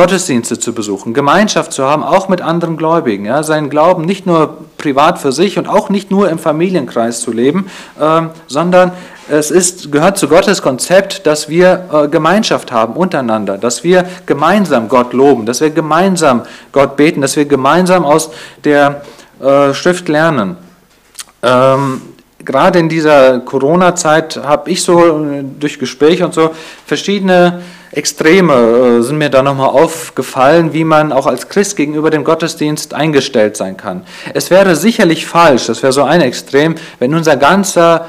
Gottesdienste 0.00 0.58
zu 0.58 0.72
besuchen, 0.72 1.12
Gemeinschaft 1.12 1.74
zu 1.74 1.84
haben, 1.84 2.02
auch 2.02 2.30
mit 2.30 2.40
anderen 2.40 2.78
Gläubigen, 2.78 3.26
ja, 3.26 3.42
seinen 3.42 3.68
Glauben 3.68 4.06
nicht 4.06 4.24
nur 4.24 4.56
privat 4.78 5.18
für 5.18 5.30
sich 5.30 5.58
und 5.58 5.68
auch 5.68 5.90
nicht 5.90 6.10
nur 6.10 6.30
im 6.30 6.38
Familienkreis 6.38 7.20
zu 7.20 7.32
leben, 7.32 7.66
äh, 8.00 8.22
sondern 8.46 8.92
es 9.28 9.50
ist, 9.50 9.92
gehört 9.92 10.16
zu 10.16 10.26
Gottes 10.26 10.62
Konzept, 10.62 11.26
dass 11.26 11.50
wir 11.50 11.84
äh, 11.92 12.08
Gemeinschaft 12.08 12.72
haben 12.72 12.94
untereinander, 12.94 13.58
dass 13.58 13.84
wir 13.84 14.06
gemeinsam 14.24 14.88
Gott 14.88 15.12
loben, 15.12 15.44
dass 15.44 15.60
wir 15.60 15.68
gemeinsam 15.68 16.44
Gott 16.72 16.96
beten, 16.96 17.20
dass 17.20 17.36
wir 17.36 17.44
gemeinsam 17.44 18.06
aus 18.06 18.30
der 18.64 19.02
äh, 19.38 19.74
Schrift 19.74 20.08
lernen. 20.08 20.56
Ähm, 21.42 22.00
gerade 22.42 22.78
in 22.78 22.88
dieser 22.88 23.40
Corona-Zeit 23.40 24.40
habe 24.42 24.70
ich 24.70 24.82
so 24.82 24.98
äh, 25.26 25.44
durch 25.44 25.78
Gespräche 25.78 26.24
und 26.24 26.32
so 26.32 26.52
verschiedene 26.86 27.60
Extreme 27.92 28.52
äh, 28.54 29.02
sind 29.02 29.18
mir 29.18 29.30
da 29.30 29.42
nochmal 29.42 29.70
aufgefallen, 29.70 30.72
wie 30.72 30.84
man 30.84 31.10
auch 31.12 31.26
als 31.26 31.48
Christ 31.48 31.76
gegenüber 31.76 32.10
dem 32.10 32.22
Gottesdienst 32.22 32.94
eingestellt 32.94 33.56
sein 33.56 33.76
kann. 33.76 34.04
Es 34.32 34.50
wäre 34.50 34.76
sicherlich 34.76 35.26
falsch, 35.26 35.66
das 35.66 35.82
wäre 35.82 35.92
so 35.92 36.04
ein 36.04 36.20
Extrem, 36.20 36.76
wenn 37.00 37.14
unser 37.14 37.36
ganzer 37.36 38.06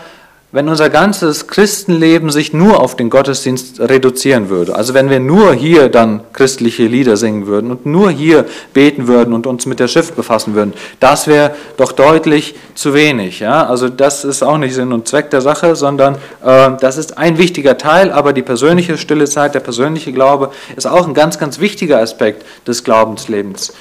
wenn 0.54 0.68
unser 0.68 0.90
ganzes 0.90 1.48
Christenleben 1.48 2.30
sich 2.30 2.52
nur 2.52 2.82
auf 2.82 2.96
den 2.98 3.10
Gottesdienst 3.10 3.80
reduzieren 3.80 4.50
würde, 4.50 4.76
also 4.76 4.94
wenn 4.94 5.10
wir 5.10 5.20
nur 5.20 5.54
hier 5.54 5.88
dann 5.88 6.22
christliche 6.34 6.88
Lieder 6.88 7.16
singen 7.16 7.48
würden 7.48 7.72
und 7.72 7.86
nur 7.86 8.12
hier 8.12 8.46
beten 8.74 9.08
würden 9.08 9.34
und 9.34 9.48
uns 9.48 9.66
mit 9.66 9.80
der 9.80 9.88
Schrift 9.88 10.16
befassen 10.16 10.54
würden, 10.54 10.74
das 11.00 11.28
wäre 11.28 11.56
doch 11.78 11.94
deutlich 11.94 12.56
zu 12.76 12.94
wenig. 12.94 13.40
Ja? 13.40 13.66
Also 13.66 13.88
das 13.88 14.26
ist 14.26 14.44
auch 14.44 14.58
nicht 14.58 14.76
Sinn 14.76 14.92
und 14.92 15.08
Zweck 15.08 15.30
der 15.30 15.42
Sache, 15.42 15.76
sondern 15.76 16.16
äh, 16.44 16.72
das 16.80 16.98
ist 16.98 17.18
ein 17.18 17.38
wichtiger 17.38 17.78
Teil, 17.78 18.12
aber 18.12 18.34
die 18.34 18.42
persönliche 18.42 18.98
stille 18.98 19.26
Zeit, 19.26 19.56
der 19.56 19.62
persönliche 19.62 20.12
Glaube 20.12 20.52
ist 20.76 20.86
auch 20.86 21.08
ein 21.08 21.14
ganz, 21.14 21.40
ganz 21.40 21.60
wichtiger 21.60 22.00
Aspekt 22.00 22.46
des 22.68 22.84
Glaubenslebens. 22.84 23.74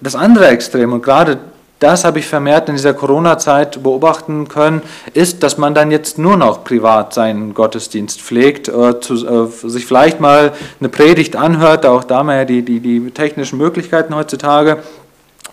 Das 0.00 0.14
andere 0.14 0.46
Extrem, 0.48 0.92
und 0.92 1.02
gerade 1.02 1.38
das 1.80 2.04
habe 2.04 2.20
ich 2.20 2.26
vermehrt 2.26 2.68
in 2.68 2.76
dieser 2.76 2.94
Corona-Zeit 2.94 3.82
beobachten 3.82 4.48
können, 4.48 4.82
ist, 5.14 5.42
dass 5.42 5.58
man 5.58 5.74
dann 5.74 5.90
jetzt 5.90 6.18
nur 6.18 6.36
noch 6.36 6.62
privat 6.62 7.12
seinen 7.14 7.54
Gottesdienst 7.54 8.20
pflegt, 8.20 8.68
äh, 8.68 9.00
zu, 9.00 9.26
äh, 9.26 9.68
sich 9.68 9.86
vielleicht 9.86 10.20
mal 10.20 10.52
eine 10.78 10.88
Predigt 10.88 11.36
anhört, 11.36 11.86
auch 11.86 12.04
da 12.04 12.18
haben 12.18 12.26
wir 12.26 12.36
ja 12.36 12.44
die, 12.44 12.62
die, 12.62 12.80
die 12.80 13.10
technischen 13.10 13.58
Möglichkeiten 13.58 14.14
heutzutage, 14.14 14.78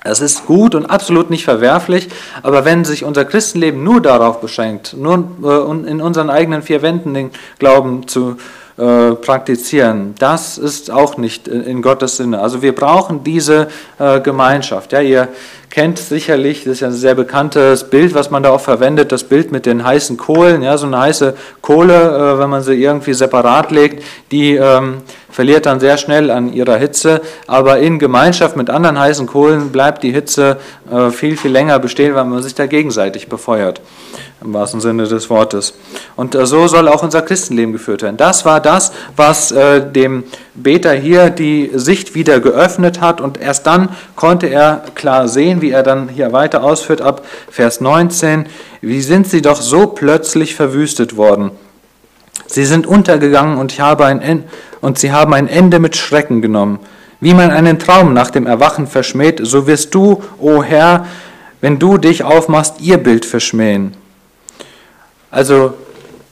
Das 0.04 0.22
ist 0.22 0.46
gut 0.46 0.76
und 0.76 0.86
absolut 0.86 1.30
nicht 1.30 1.44
verwerflich, 1.44 2.08
aber 2.44 2.64
wenn 2.66 2.86
sich 2.86 3.04
unser 3.04 3.26
Christenleben 3.26 3.84
nur 3.84 4.02
darauf 4.02 4.40
beschränkt, 4.40 4.96
nur 4.98 5.28
äh, 5.44 5.90
in 5.90 6.02
unseren 6.02 6.30
eigenen 6.30 6.62
vier 6.62 6.82
Wänden 6.82 7.14
den 7.14 7.32
Glauben 7.60 8.08
zu 8.08 8.38
äh, 8.78 9.14
praktizieren, 9.14 10.14
das 10.20 10.58
ist 10.58 10.92
auch 10.92 11.18
nicht 11.18 11.48
in 11.48 11.82
Gottes 11.82 12.18
Sinne. 12.18 12.40
Also 12.40 12.62
wir 12.62 12.76
brauchen 12.76 13.24
diese 13.24 13.70
äh, 13.98 14.22
Gemeinschaft. 14.22 14.94
Ja, 14.94 15.02
ihr 15.02 15.30
kennt 15.70 16.00
sicherlich, 16.00 16.64
das 16.64 16.74
ist 16.74 16.80
ja 16.82 16.88
ein 16.88 16.94
sehr 16.94 17.16
bekanntes 17.16 17.90
Bild, 17.90 18.14
was 18.14 18.30
man 18.32 18.44
da 18.44 18.52
auch 18.52 18.62
verwendet, 18.62 19.12
das 19.12 19.24
Bild 19.24 19.52
mit 19.52 19.66
den 19.66 19.84
heißen 19.84 20.18
Kohlen. 20.18 20.62
Ja, 20.62 20.78
so 20.78 20.88
eine 20.88 21.00
heiße 21.00 21.36
Kohle, 21.62 21.94
äh, 21.94 22.40
wenn 22.40 22.50
man 22.50 22.64
sie 22.64 22.76
irgendwie 22.76 23.14
separat 23.14 23.72
legt, 23.72 24.04
die 24.32 24.56
ähm, 24.56 25.02
verliert 25.38 25.68
dann 25.68 25.80
sehr 25.80 26.00
schnell 26.00 26.32
an 26.32 26.52
ihrer 26.52 26.78
Hitze, 26.78 27.22
aber 27.46 27.78
in 27.78 28.00
Gemeinschaft 28.00 28.58
mit 28.58 28.72
anderen 28.72 28.98
heißen 28.98 29.28
Kohlen 29.28 29.70
bleibt 29.70 30.02
die 30.02 30.12
Hitze 30.12 30.58
äh, 30.92 31.12
viel, 31.12 31.38
viel 31.38 31.52
länger 31.52 31.78
bestehen, 31.78 32.16
weil 32.16 32.26
man 32.26 32.42
sich 32.42 32.56
da 32.56 32.66
gegenseitig 32.66 33.28
befeuert, 33.28 33.80
im 34.44 34.52
wahrsten 34.56 34.82
Sinne 34.82 35.04
des 35.04 35.30
Wortes. 35.30 35.76
Und 36.16 36.34
äh, 36.34 36.48
so 36.48 36.68
soll 36.68 36.88
auch 36.88 37.04
unser 37.04 37.22
Christenleben 37.22 37.72
geführt 37.72 38.02
werden. 38.02 38.18
Das 38.18 38.46
war 38.46 38.60
das, 38.60 38.92
was 39.16 39.52
äh, 39.52 39.88
dem 39.88 40.24
Beter 40.56 40.94
hier 40.94 41.30
die 41.30 41.70
Sicht 41.72 42.16
wieder 42.16 42.40
geöffnet 42.40 43.00
hat 43.00 43.22
und 43.22 43.40
erst 43.40 43.68
dann 43.68 43.90
konnte 44.16 44.48
er 44.48 44.86
klar 44.96 45.28
sehen, 45.28 45.62
wie 45.62 45.70
er 45.70 45.84
dann 45.84 46.10
hier 46.10 46.34
weiter 46.34 46.64
ausführt 46.64 47.04
ab 47.04 47.24
Vers 47.52 47.80
19, 47.80 48.48
wie 48.82 49.02
sind 49.02 49.28
sie 49.28 49.44
doch 49.44 49.62
so 49.62 49.86
plötzlich 49.86 50.56
verwüstet 50.56 51.16
worden. 51.16 51.52
Sie 52.48 52.66
sind 52.66 52.88
untergegangen 52.88 53.58
und, 53.58 53.72
ich 53.74 53.80
habe 53.80 54.06
ein 54.06 54.44
und 54.82 54.98
sie 54.98 55.12
haben 55.12 55.34
ein 55.34 55.48
Ende 55.48 55.80
mit 55.80 55.96
Schrecken 55.96 56.42
genommen. 56.42 56.80
Wie 57.20 57.34
man 57.34 57.52
einen 57.52 57.80
Traum 57.80 58.14
nach 58.14 58.30
dem 58.30 58.46
Erwachen 58.46 58.88
verschmäht, 58.88 59.40
so 59.44 59.68
wirst 59.68 59.94
du, 59.94 60.24
o 60.40 60.64
Herr, 60.64 61.08
wenn 61.62 61.80
du 61.80 61.98
dich 61.98 62.24
aufmachst, 62.24 62.80
ihr 62.80 62.98
Bild 62.98 63.26
verschmähen. 63.26 63.96
Also, 65.32 65.74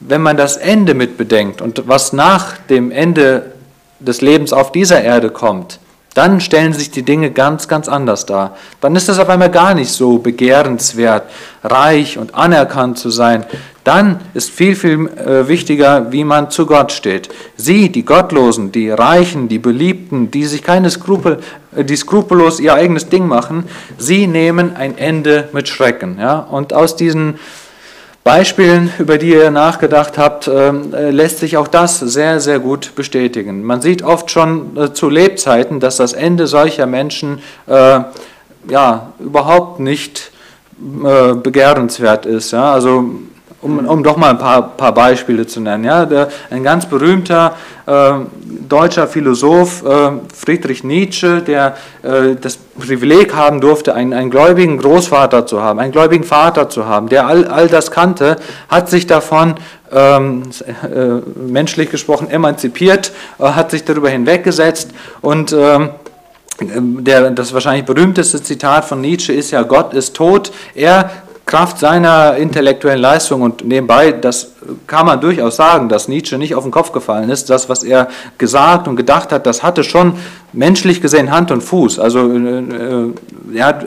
wenn 0.00 0.22
man 0.22 0.36
das 0.36 0.56
Ende 0.56 0.94
mit 0.94 1.16
bedenkt 1.16 1.60
und 1.60 1.88
was 1.88 2.12
nach 2.12 2.56
dem 2.68 2.90
Ende 2.90 3.52
des 3.98 4.20
Lebens 4.20 4.52
auf 4.52 4.72
dieser 4.72 5.02
Erde 5.02 5.30
kommt, 5.30 5.80
dann 6.16 6.40
stellen 6.40 6.72
sich 6.72 6.90
die 6.90 7.02
Dinge 7.02 7.30
ganz, 7.30 7.68
ganz 7.68 7.88
anders 7.88 8.24
dar. 8.24 8.56
Dann 8.80 8.96
ist 8.96 9.10
es 9.10 9.18
auf 9.18 9.28
einmal 9.28 9.50
gar 9.50 9.74
nicht 9.74 9.90
so 9.90 10.16
begehrenswert, 10.16 11.24
reich 11.62 12.16
und 12.16 12.34
anerkannt 12.34 12.98
zu 12.98 13.10
sein. 13.10 13.44
Dann 13.84 14.20
ist 14.32 14.48
viel, 14.48 14.76
viel 14.76 15.08
äh, 15.08 15.46
wichtiger, 15.46 16.10
wie 16.12 16.24
man 16.24 16.50
zu 16.50 16.64
Gott 16.64 16.90
steht. 16.92 17.28
Sie, 17.56 17.92
die 17.92 18.06
Gottlosen, 18.06 18.72
die 18.72 18.88
Reichen, 18.88 19.48
die 19.48 19.58
Beliebten, 19.58 20.30
die 20.30 20.46
sich 20.46 20.62
keine 20.62 20.88
Skrupel, 20.88 21.40
äh, 21.76 21.84
die 21.84 21.96
skrupellos 21.96 22.60
ihr 22.60 22.72
eigenes 22.72 23.10
Ding 23.10 23.28
machen, 23.28 23.64
sie 23.98 24.26
nehmen 24.26 24.74
ein 24.74 24.96
Ende 24.96 25.50
mit 25.52 25.68
Schrecken. 25.68 26.16
Ja? 26.18 26.38
Und 26.38 26.72
aus 26.72 26.96
diesen 26.96 27.38
Beispielen, 28.26 28.92
über 28.98 29.18
die 29.18 29.28
ihr 29.28 29.52
nachgedacht 29.52 30.18
habt, 30.18 30.48
ähm, 30.48 30.92
äh, 30.92 31.10
lässt 31.10 31.38
sich 31.38 31.56
auch 31.56 31.68
das 31.68 32.00
sehr, 32.00 32.40
sehr 32.40 32.58
gut 32.58 32.96
bestätigen. 32.96 33.62
Man 33.62 33.80
sieht 33.80 34.02
oft 34.02 34.32
schon 34.32 34.76
äh, 34.76 34.92
zu 34.92 35.08
Lebzeiten, 35.08 35.78
dass 35.78 35.98
das 35.98 36.12
Ende 36.12 36.48
solcher 36.48 36.86
Menschen 36.86 37.38
äh, 37.68 38.00
ja, 38.68 39.12
überhaupt 39.20 39.78
nicht 39.78 40.32
begehrenswert 40.78 42.26
ist. 42.26 42.50
Ja? 42.50 42.74
Also 42.74 43.12
um, 43.66 43.86
um 43.86 44.02
doch 44.02 44.16
mal 44.16 44.30
ein 44.30 44.38
paar, 44.38 44.76
paar 44.76 44.94
Beispiele 44.94 45.46
zu 45.46 45.60
nennen. 45.60 45.84
Ja, 45.84 46.06
der, 46.06 46.28
ein 46.50 46.62
ganz 46.62 46.86
berühmter 46.86 47.56
äh, 47.86 48.12
deutscher 48.68 49.08
Philosoph, 49.08 49.84
äh, 49.84 50.12
Friedrich 50.32 50.84
Nietzsche, 50.84 51.42
der 51.42 51.76
äh, 52.02 52.36
das 52.40 52.56
Privileg 52.56 53.34
haben 53.34 53.60
durfte, 53.60 53.94
einen, 53.94 54.12
einen 54.12 54.30
gläubigen 54.30 54.78
Großvater 54.78 55.46
zu 55.46 55.60
haben, 55.62 55.80
einen 55.80 55.92
gläubigen 55.92 56.24
Vater 56.24 56.68
zu 56.68 56.86
haben, 56.86 57.08
der 57.08 57.26
all, 57.26 57.46
all 57.46 57.68
das 57.68 57.90
kannte, 57.90 58.36
hat 58.68 58.88
sich 58.88 59.06
davon 59.06 59.54
ähm, 59.92 60.44
äh, 60.82 61.20
menschlich 61.40 61.90
gesprochen 61.90 62.30
emanzipiert, 62.30 63.12
äh, 63.38 63.44
hat 63.44 63.70
sich 63.72 63.84
darüber 63.84 64.10
hinweggesetzt 64.10 64.90
und 65.20 65.52
ähm, 65.52 65.90
der, 66.58 67.30
das 67.32 67.52
wahrscheinlich 67.52 67.84
berühmteste 67.84 68.42
Zitat 68.42 68.86
von 68.86 69.00
Nietzsche 69.02 69.32
ist 69.32 69.50
ja, 69.50 69.62
Gott 69.62 69.92
ist 69.92 70.16
tot. 70.16 70.52
Er 70.74 71.10
Kraft 71.46 71.78
seiner 71.78 72.36
intellektuellen 72.36 73.00
Leistung 73.00 73.42
und 73.42 73.64
nebenbei, 73.64 74.10
das 74.10 74.52
kann 74.88 75.06
man 75.06 75.20
durchaus 75.20 75.54
sagen, 75.54 75.88
dass 75.88 76.08
Nietzsche 76.08 76.38
nicht 76.38 76.56
auf 76.56 76.64
den 76.64 76.72
Kopf 76.72 76.90
gefallen 76.90 77.30
ist. 77.30 77.48
Das, 77.50 77.68
was 77.68 77.84
er 77.84 78.08
gesagt 78.36 78.88
und 78.88 78.96
gedacht 78.96 79.30
hat, 79.30 79.46
das 79.46 79.62
hatte 79.62 79.84
schon 79.84 80.14
menschlich 80.52 81.00
gesehen 81.00 81.30
Hand 81.30 81.52
und 81.52 81.62
Fuß. 81.62 82.00
Also 82.00 82.32
äh, 82.32 82.58
äh 82.58 83.12
er 83.54 83.64
hat 83.64 83.86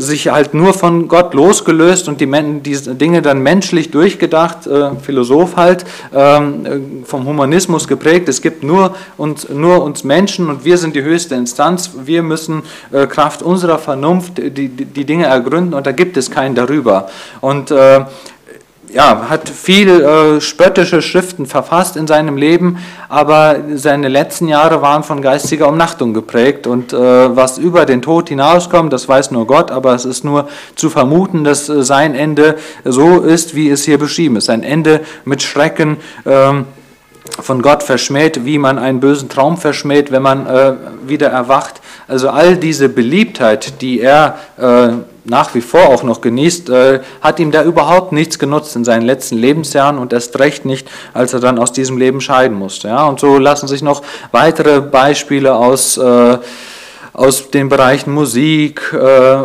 sich 0.00 0.28
halt 0.28 0.54
nur 0.54 0.74
von 0.74 1.08
Gott 1.08 1.34
losgelöst 1.34 2.08
und 2.08 2.20
die, 2.20 2.30
die 2.60 2.94
Dinge 2.94 3.22
dann 3.22 3.42
menschlich 3.42 3.90
durchgedacht, 3.90 4.66
äh, 4.66 4.90
Philosoph 5.02 5.56
halt, 5.56 5.84
ähm, 6.14 6.66
äh, 6.66 7.04
vom 7.04 7.26
Humanismus 7.26 7.88
geprägt. 7.88 8.28
Es 8.28 8.42
gibt 8.42 8.62
nur 8.62 8.94
uns, 9.16 9.48
nur 9.48 9.82
uns 9.82 10.04
Menschen 10.04 10.48
und 10.48 10.64
wir 10.64 10.78
sind 10.78 10.96
die 10.96 11.02
höchste 11.02 11.34
Instanz. 11.34 11.90
Wir 12.04 12.22
müssen 12.22 12.62
äh, 12.92 13.06
Kraft 13.06 13.42
unserer 13.42 13.78
Vernunft 13.78 14.38
die, 14.38 14.68
die 14.68 15.04
Dinge 15.04 15.26
ergründen 15.26 15.74
und 15.74 15.86
da 15.86 15.92
gibt 15.92 16.16
es 16.16 16.30
keinen 16.30 16.54
darüber. 16.54 17.08
Und 17.40 17.70
äh, 17.70 18.04
ja, 18.92 19.26
hat 19.28 19.48
viel 19.48 19.88
äh, 19.88 20.40
spöttische 20.40 21.02
Schriften 21.02 21.46
verfasst 21.46 21.96
in 21.96 22.06
seinem 22.06 22.36
Leben, 22.36 22.78
aber 23.08 23.56
seine 23.74 24.08
letzten 24.08 24.48
Jahre 24.48 24.82
waren 24.82 25.02
von 25.02 25.22
geistiger 25.22 25.68
Umnachtung 25.68 26.14
geprägt. 26.14 26.66
Und 26.66 26.92
äh, 26.92 26.96
was 27.36 27.58
über 27.58 27.84
den 27.84 28.02
Tod 28.02 28.28
hinauskommt, 28.28 28.92
das 28.92 29.08
weiß 29.08 29.30
nur 29.30 29.46
Gott, 29.46 29.70
aber 29.70 29.94
es 29.94 30.04
ist 30.04 30.24
nur 30.24 30.48
zu 30.76 30.90
vermuten, 30.90 31.44
dass 31.44 31.68
äh, 31.68 31.82
sein 31.82 32.14
Ende 32.14 32.56
so 32.84 33.20
ist, 33.20 33.54
wie 33.54 33.70
es 33.70 33.84
hier 33.84 33.98
beschrieben 33.98 34.36
ist. 34.36 34.48
Ein 34.50 34.62
Ende 34.62 35.00
mit 35.24 35.42
Schrecken. 35.42 35.98
Ähm, 36.24 36.66
von 37.40 37.60
Gott 37.60 37.82
verschmäht, 37.82 38.44
wie 38.44 38.58
man 38.58 38.78
einen 38.78 39.00
bösen 39.00 39.28
Traum 39.28 39.56
verschmäht, 39.56 40.10
wenn 40.10 40.22
man 40.22 40.46
äh, 40.46 40.74
wieder 41.06 41.28
erwacht. 41.28 41.80
Also 42.08 42.28
all 42.28 42.56
diese 42.56 42.88
Beliebtheit, 42.88 43.80
die 43.80 44.00
er 44.00 44.38
äh, 44.58 44.88
nach 45.24 45.54
wie 45.56 45.60
vor 45.60 45.88
auch 45.88 46.04
noch 46.04 46.20
genießt, 46.20 46.68
äh, 46.70 47.00
hat 47.20 47.40
ihm 47.40 47.50
da 47.50 47.64
überhaupt 47.64 48.12
nichts 48.12 48.38
genutzt 48.38 48.76
in 48.76 48.84
seinen 48.84 49.02
letzten 49.02 49.36
Lebensjahren 49.36 49.98
und 49.98 50.12
erst 50.12 50.38
recht 50.38 50.64
nicht, 50.64 50.88
als 51.14 51.32
er 51.32 51.40
dann 51.40 51.58
aus 51.58 51.72
diesem 51.72 51.98
Leben 51.98 52.20
scheiden 52.20 52.56
musste. 52.56 52.88
Ja? 52.88 53.06
Und 53.06 53.18
so 53.18 53.38
lassen 53.38 53.66
sich 53.66 53.82
noch 53.82 54.02
weitere 54.30 54.80
Beispiele 54.80 55.54
aus, 55.54 55.96
äh, 55.96 56.38
aus 57.12 57.50
den 57.50 57.68
Bereichen 57.68 58.12
Musik 58.12 58.92
äh, 58.92 59.38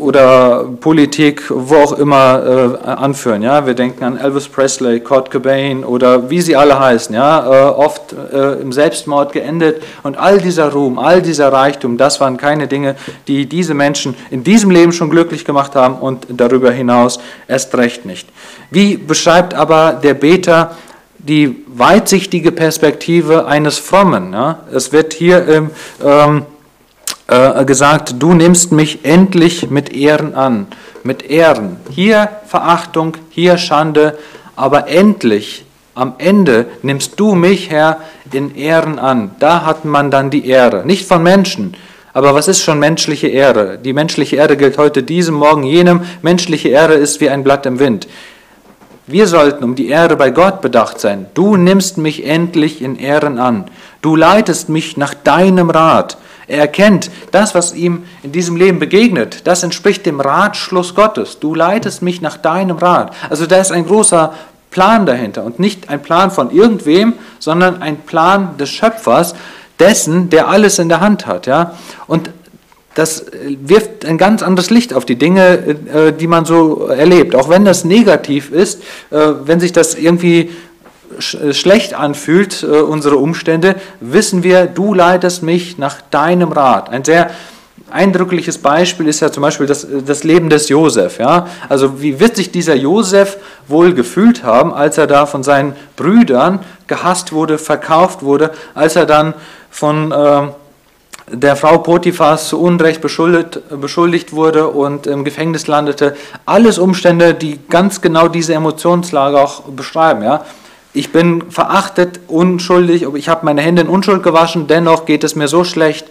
oder 0.00 0.64
Politik, 0.80 1.42
wo 1.48 1.76
auch 1.76 1.92
immer 1.92 2.78
äh, 2.84 2.88
anführen. 2.88 3.42
Ja? 3.42 3.66
Wir 3.66 3.74
denken 3.74 4.02
an 4.04 4.16
Elvis 4.16 4.48
Presley, 4.48 5.00
Kurt 5.00 5.30
Cobain 5.30 5.84
oder 5.84 6.30
wie 6.30 6.40
sie 6.40 6.56
alle 6.56 6.78
heißen. 6.78 7.14
Ja? 7.14 7.68
Äh, 7.68 7.70
oft 7.70 8.14
äh, 8.32 8.54
im 8.60 8.72
Selbstmord 8.72 9.32
geendet. 9.32 9.82
Und 10.02 10.18
all 10.18 10.38
dieser 10.38 10.72
Ruhm, 10.72 10.98
all 10.98 11.22
dieser 11.22 11.52
Reichtum, 11.52 11.96
das 11.96 12.20
waren 12.20 12.36
keine 12.36 12.66
Dinge, 12.66 12.96
die 13.28 13.46
diese 13.46 13.74
Menschen 13.74 14.14
in 14.30 14.42
diesem 14.44 14.70
Leben 14.70 14.92
schon 14.92 15.10
glücklich 15.10 15.44
gemacht 15.44 15.74
haben 15.74 15.96
und 15.96 16.26
darüber 16.30 16.70
hinaus 16.70 17.20
erst 17.46 17.74
recht 17.76 18.06
nicht. 18.06 18.28
Wie 18.70 18.96
beschreibt 18.96 19.54
aber 19.54 19.92
der 20.02 20.14
Beter 20.14 20.76
die 21.18 21.64
weitsichtige 21.66 22.50
Perspektive 22.50 23.46
eines 23.46 23.78
Frommen? 23.78 24.32
Ja? 24.32 24.60
Es 24.72 24.92
wird 24.92 25.12
hier 25.12 25.46
im... 25.46 25.70
Ähm, 26.04 26.46
äh, 27.30 27.64
gesagt, 27.64 28.16
du 28.18 28.34
nimmst 28.34 28.72
mich 28.72 29.04
endlich 29.04 29.70
mit 29.70 29.92
Ehren 29.94 30.34
an, 30.34 30.66
mit 31.04 31.22
Ehren. 31.22 31.76
Hier 31.88 32.28
Verachtung, 32.46 33.16
hier 33.30 33.56
Schande, 33.56 34.18
aber 34.56 34.88
endlich, 34.88 35.64
am 35.94 36.14
Ende 36.18 36.66
nimmst 36.82 37.18
du 37.20 37.34
mich, 37.34 37.70
Herr, 37.70 37.98
in 38.32 38.54
Ehren 38.56 38.98
an. 38.98 39.30
Da 39.38 39.64
hat 39.64 39.84
man 39.84 40.10
dann 40.10 40.30
die 40.30 40.46
Ehre, 40.46 40.84
nicht 40.84 41.06
von 41.06 41.22
Menschen. 41.22 41.76
Aber 42.12 42.34
was 42.34 42.48
ist 42.48 42.62
schon 42.62 42.80
menschliche 42.80 43.28
Ehre? 43.28 43.78
Die 43.78 43.92
menschliche 43.92 44.36
Ehre 44.36 44.56
gilt 44.56 44.76
heute 44.78 45.04
diesem, 45.04 45.36
morgen 45.36 45.62
jenem. 45.62 46.00
Menschliche 46.22 46.68
Ehre 46.70 46.94
ist 46.94 47.20
wie 47.20 47.30
ein 47.30 47.44
Blatt 47.44 47.64
im 47.66 47.78
Wind. 47.78 48.08
Wir 49.06 49.28
sollten 49.28 49.62
um 49.62 49.76
die 49.76 49.88
Ehre 49.88 50.16
bei 50.16 50.30
Gott 50.30 50.60
bedacht 50.60 50.98
sein. 50.98 51.26
Du 51.34 51.56
nimmst 51.56 51.98
mich 51.98 52.26
endlich 52.26 52.82
in 52.82 52.96
Ehren 52.96 53.38
an. 53.38 53.66
Du 54.02 54.16
leitest 54.16 54.68
mich 54.68 54.96
nach 54.96 55.14
deinem 55.14 55.70
Rat. 55.70 56.16
Er 56.50 56.58
erkennt, 56.58 57.10
das, 57.30 57.54
was 57.54 57.74
ihm 57.74 58.04
in 58.24 58.32
diesem 58.32 58.56
Leben 58.56 58.80
begegnet, 58.80 59.46
das 59.46 59.62
entspricht 59.62 60.04
dem 60.04 60.20
Ratschluss 60.20 60.96
Gottes. 60.96 61.38
Du 61.38 61.54
leitest 61.54 62.02
mich 62.02 62.20
nach 62.20 62.36
deinem 62.36 62.76
Rat. 62.76 63.14
Also 63.30 63.46
da 63.46 63.58
ist 63.60 63.70
ein 63.70 63.86
großer 63.86 64.34
Plan 64.70 65.06
dahinter 65.06 65.44
und 65.44 65.60
nicht 65.60 65.88
ein 65.88 66.02
Plan 66.02 66.32
von 66.32 66.50
irgendwem, 66.50 67.14
sondern 67.38 67.82
ein 67.82 67.98
Plan 67.98 68.56
des 68.58 68.70
Schöpfers, 68.70 69.34
dessen, 69.78 70.28
der 70.28 70.48
alles 70.48 70.80
in 70.80 70.88
der 70.88 71.00
Hand 71.00 71.26
hat. 71.26 71.46
Ja? 71.46 71.76
Und 72.08 72.30
das 72.94 73.26
wirft 73.62 74.04
ein 74.04 74.18
ganz 74.18 74.42
anderes 74.42 74.70
Licht 74.70 74.92
auf 74.92 75.04
die 75.04 75.16
Dinge, 75.16 75.76
äh, 75.92 76.12
die 76.12 76.26
man 76.26 76.44
so 76.44 76.88
erlebt. 76.88 77.36
Auch 77.36 77.48
wenn 77.48 77.64
das 77.64 77.84
negativ 77.84 78.50
ist, 78.50 78.82
äh, 79.10 79.18
wenn 79.44 79.60
sich 79.60 79.72
das 79.72 79.94
irgendwie 79.94 80.50
äh, 81.20 81.54
schlecht 81.54 81.94
anfühlt, 81.94 82.62
äh, 82.62 82.80
unsere 82.80 83.16
Umstände, 83.16 83.76
wissen 84.00 84.42
wir, 84.42 84.66
du 84.66 84.94
leitest 84.94 85.42
mich 85.42 85.78
nach 85.78 86.00
deinem 86.10 86.52
Rat. 86.52 86.90
Ein 86.90 87.04
sehr 87.04 87.30
eindrückliches 87.90 88.58
Beispiel 88.58 89.08
ist 89.08 89.20
ja 89.20 89.32
zum 89.32 89.42
Beispiel 89.42 89.66
das, 89.66 89.86
das 90.06 90.24
Leben 90.24 90.50
des 90.50 90.68
Josef. 90.68 91.18
Ja? 91.18 91.46
Also 91.68 92.00
wie 92.00 92.20
wird 92.20 92.36
sich 92.36 92.50
dieser 92.50 92.74
Josef 92.74 93.38
wohl 93.68 93.94
gefühlt 93.94 94.44
haben, 94.44 94.72
als 94.72 94.98
er 94.98 95.06
da 95.06 95.26
von 95.26 95.42
seinen 95.42 95.74
Brüdern 95.96 96.60
gehasst 96.86 97.32
wurde, 97.32 97.58
verkauft 97.58 98.22
wurde, 98.22 98.50
als 98.74 98.96
er 98.96 99.06
dann 99.06 99.34
von 99.70 100.12
äh, 100.12 100.48
der 101.32 101.54
Frau 101.54 101.78
Potiphas 101.78 102.48
zu 102.48 102.60
Unrecht 102.60 103.00
beschuldigt, 103.00 103.60
beschuldigt 103.80 104.32
wurde 104.32 104.68
und 104.68 105.06
im 105.06 105.24
Gefängnis 105.24 105.66
landete. 105.66 106.16
Alles 106.44 106.78
Umstände, 106.78 107.34
die 107.34 107.58
ganz 107.68 108.00
genau 108.00 108.28
diese 108.28 108.54
Emotionslage 108.54 109.40
auch 109.40 109.62
beschreiben. 109.62 110.22
Ja? 110.24 110.44
Ich 110.92 111.12
bin 111.12 111.50
verachtet, 111.50 112.20
unschuldig, 112.26 113.06
ich 113.14 113.28
habe 113.28 113.44
meine 113.44 113.62
Hände 113.62 113.82
in 113.82 113.88
Unschuld 113.88 114.22
gewaschen, 114.22 114.66
dennoch 114.66 115.06
geht 115.06 115.22
es 115.22 115.36
mir 115.36 115.46
so 115.46 115.62
schlecht. 115.62 116.08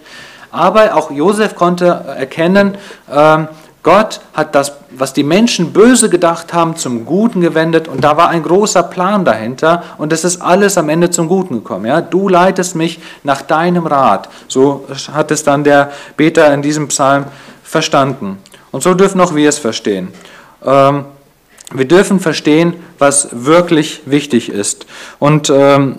Aber 0.50 0.96
auch 0.96 1.10
Josef 1.10 1.54
konnte 1.54 1.86
erkennen, 1.86 2.76
äh, 3.08 3.44
Gott 3.82 4.20
hat 4.34 4.54
das, 4.54 4.72
was 4.90 5.14
die 5.14 5.22
Menschen 5.22 5.72
böse 5.72 6.10
gedacht 6.10 6.52
haben, 6.52 6.76
zum 6.76 7.06
Guten 7.06 7.40
gewendet 7.40 7.88
und 7.88 8.04
da 8.04 8.16
war 8.16 8.28
ein 8.28 8.42
großer 8.42 8.82
Plan 8.82 9.24
dahinter 9.24 9.82
und 9.96 10.12
es 10.12 10.22
ist 10.22 10.42
alles 10.42 10.76
am 10.76 10.90
Ende 10.90 11.08
zum 11.08 11.28
Guten 11.28 11.54
gekommen. 11.54 11.86
Ja? 11.86 12.02
Du 12.02 12.28
leitest 12.28 12.76
mich 12.76 13.00
nach 13.22 13.40
deinem 13.40 13.86
Rat. 13.86 14.28
So 14.48 14.86
hat 15.14 15.30
es 15.30 15.44
dann 15.44 15.64
der 15.64 15.92
Beter 16.18 16.52
in 16.52 16.60
diesem 16.60 16.88
Psalm 16.88 17.24
verstanden. 17.62 18.38
Und 18.70 18.82
so 18.82 18.92
dürfen 18.92 19.20
auch 19.20 19.34
wir 19.34 19.48
es 19.48 19.58
verstehen. 19.58 20.08
Ähm, 20.62 21.06
wir 21.72 21.86
dürfen 21.86 22.20
verstehen, 22.20 22.74
was 22.98 23.28
wirklich 23.32 24.02
wichtig 24.06 24.48
ist. 24.48 24.86
Und 25.18 25.50
ähm, 25.50 25.98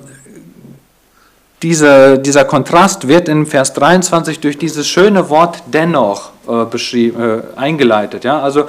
dieser, 1.64 2.18
dieser 2.18 2.44
Kontrast 2.46 3.08
wird 3.08 3.30
in 3.30 3.46
Vers 3.46 3.74
23 3.74 4.40
durch 4.40 4.58
dieses 4.58 4.88
schöne 4.88 5.30
Wort 5.30 5.64
dennoch 5.68 6.32
äh, 6.48 6.98
äh, 7.08 7.42
eingeleitet. 7.56 8.24
Ja? 8.24 8.40
Also 8.42 8.66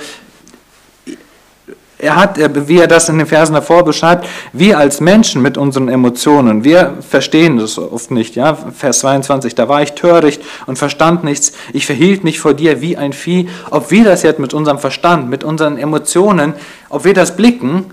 er 2.03 2.17
hat, 2.17 2.37
wie 2.69 2.79
er 2.79 2.88
das 2.88 3.09
in 3.09 3.19
den 3.19 3.29
Versen 3.29 3.55
davor 3.55 3.85
beschreibt, 3.85 4.27
wir 4.53 4.77
als 4.77 5.01
Menschen 5.01 5.41
mit 5.41 5.57
unseren 5.57 5.88
Emotionen, 5.88 6.65
wir 6.65 6.95
verstehen 7.09 7.59
das 7.59 7.79
oft 7.79 8.11
nicht. 8.11 8.35
Ja? 8.35 8.55
Vers 8.55 8.99
22, 8.99 9.55
da 9.55 9.69
war 9.69 9.83
ich 9.83 9.93
töricht 9.93 10.43
und 10.67 10.79
verstand 10.79 11.23
nichts. 11.23 11.53
Ich 11.73 11.87
verhielt 11.87 12.25
mich 12.25 12.41
vor 12.41 12.55
dir 12.55 12.81
wie 12.81 12.97
ein 12.97 13.12
Vieh. 13.12 13.49
Ob 13.71 13.93
wir 13.93 14.03
das 14.03 14.25
jetzt 14.25 14.41
mit 14.41 14.53
unserem 14.53 14.81
Verstand, 14.81 15.31
mit 15.31 15.45
unseren 15.45 15.79
Emotionen, 15.79 16.55
ob 16.88 17.05
wir 17.05 17.15
das 17.15 17.37
blicken, 17.37 17.87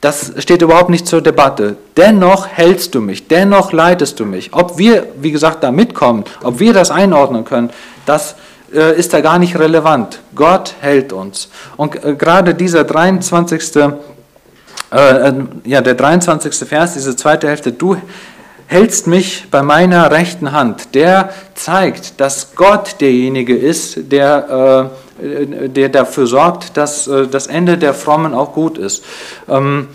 das 0.00 0.32
steht 0.38 0.60
überhaupt 0.60 0.90
nicht 0.90 1.06
zur 1.06 1.22
Debatte. 1.22 1.76
Dennoch 1.96 2.48
hältst 2.48 2.96
du 2.96 3.00
mich, 3.00 3.28
dennoch 3.28 3.72
leitest 3.72 4.18
du 4.18 4.26
mich. 4.26 4.52
Ob 4.52 4.78
wir, 4.78 5.06
wie 5.20 5.30
gesagt, 5.30 5.62
da 5.62 5.70
mitkommen, 5.70 6.24
ob 6.42 6.58
wir 6.58 6.72
das 6.72 6.90
einordnen 6.90 7.44
können, 7.44 7.70
das 8.04 8.34
äh, 8.74 8.98
ist 8.98 9.12
da 9.12 9.20
gar 9.20 9.38
nicht 9.38 9.58
relevant. 9.58 10.20
Gott 10.34 10.74
hält 10.80 11.12
uns. 11.12 11.48
Und 11.76 12.04
äh, 12.04 12.14
gerade 12.14 12.54
dieser 12.54 12.84
23. 12.84 13.76
Äh, 13.76 13.90
ja, 15.64 15.80
der 15.80 15.94
23. 15.94 16.68
Vers, 16.68 16.94
diese 16.94 17.16
zweite 17.16 17.48
Hälfte, 17.48 17.72
du 17.72 17.96
hältst 18.66 19.06
mich 19.06 19.46
bei 19.50 19.62
meiner 19.62 20.10
rechten 20.10 20.52
Hand, 20.52 20.94
der 20.94 21.30
zeigt, 21.54 22.20
dass 22.20 22.54
Gott 22.54 23.00
derjenige 23.00 23.56
ist, 23.56 24.10
der 24.10 24.90
der 25.16 25.90
dafür 25.90 26.26
sorgt, 26.26 26.76
dass 26.76 27.08
das 27.30 27.46
Ende 27.46 27.78
der 27.78 27.94
Frommen 27.94 28.34
auch 28.34 28.52
gut 28.52 28.78
ist. 28.78 29.04
Ähm, 29.48 29.88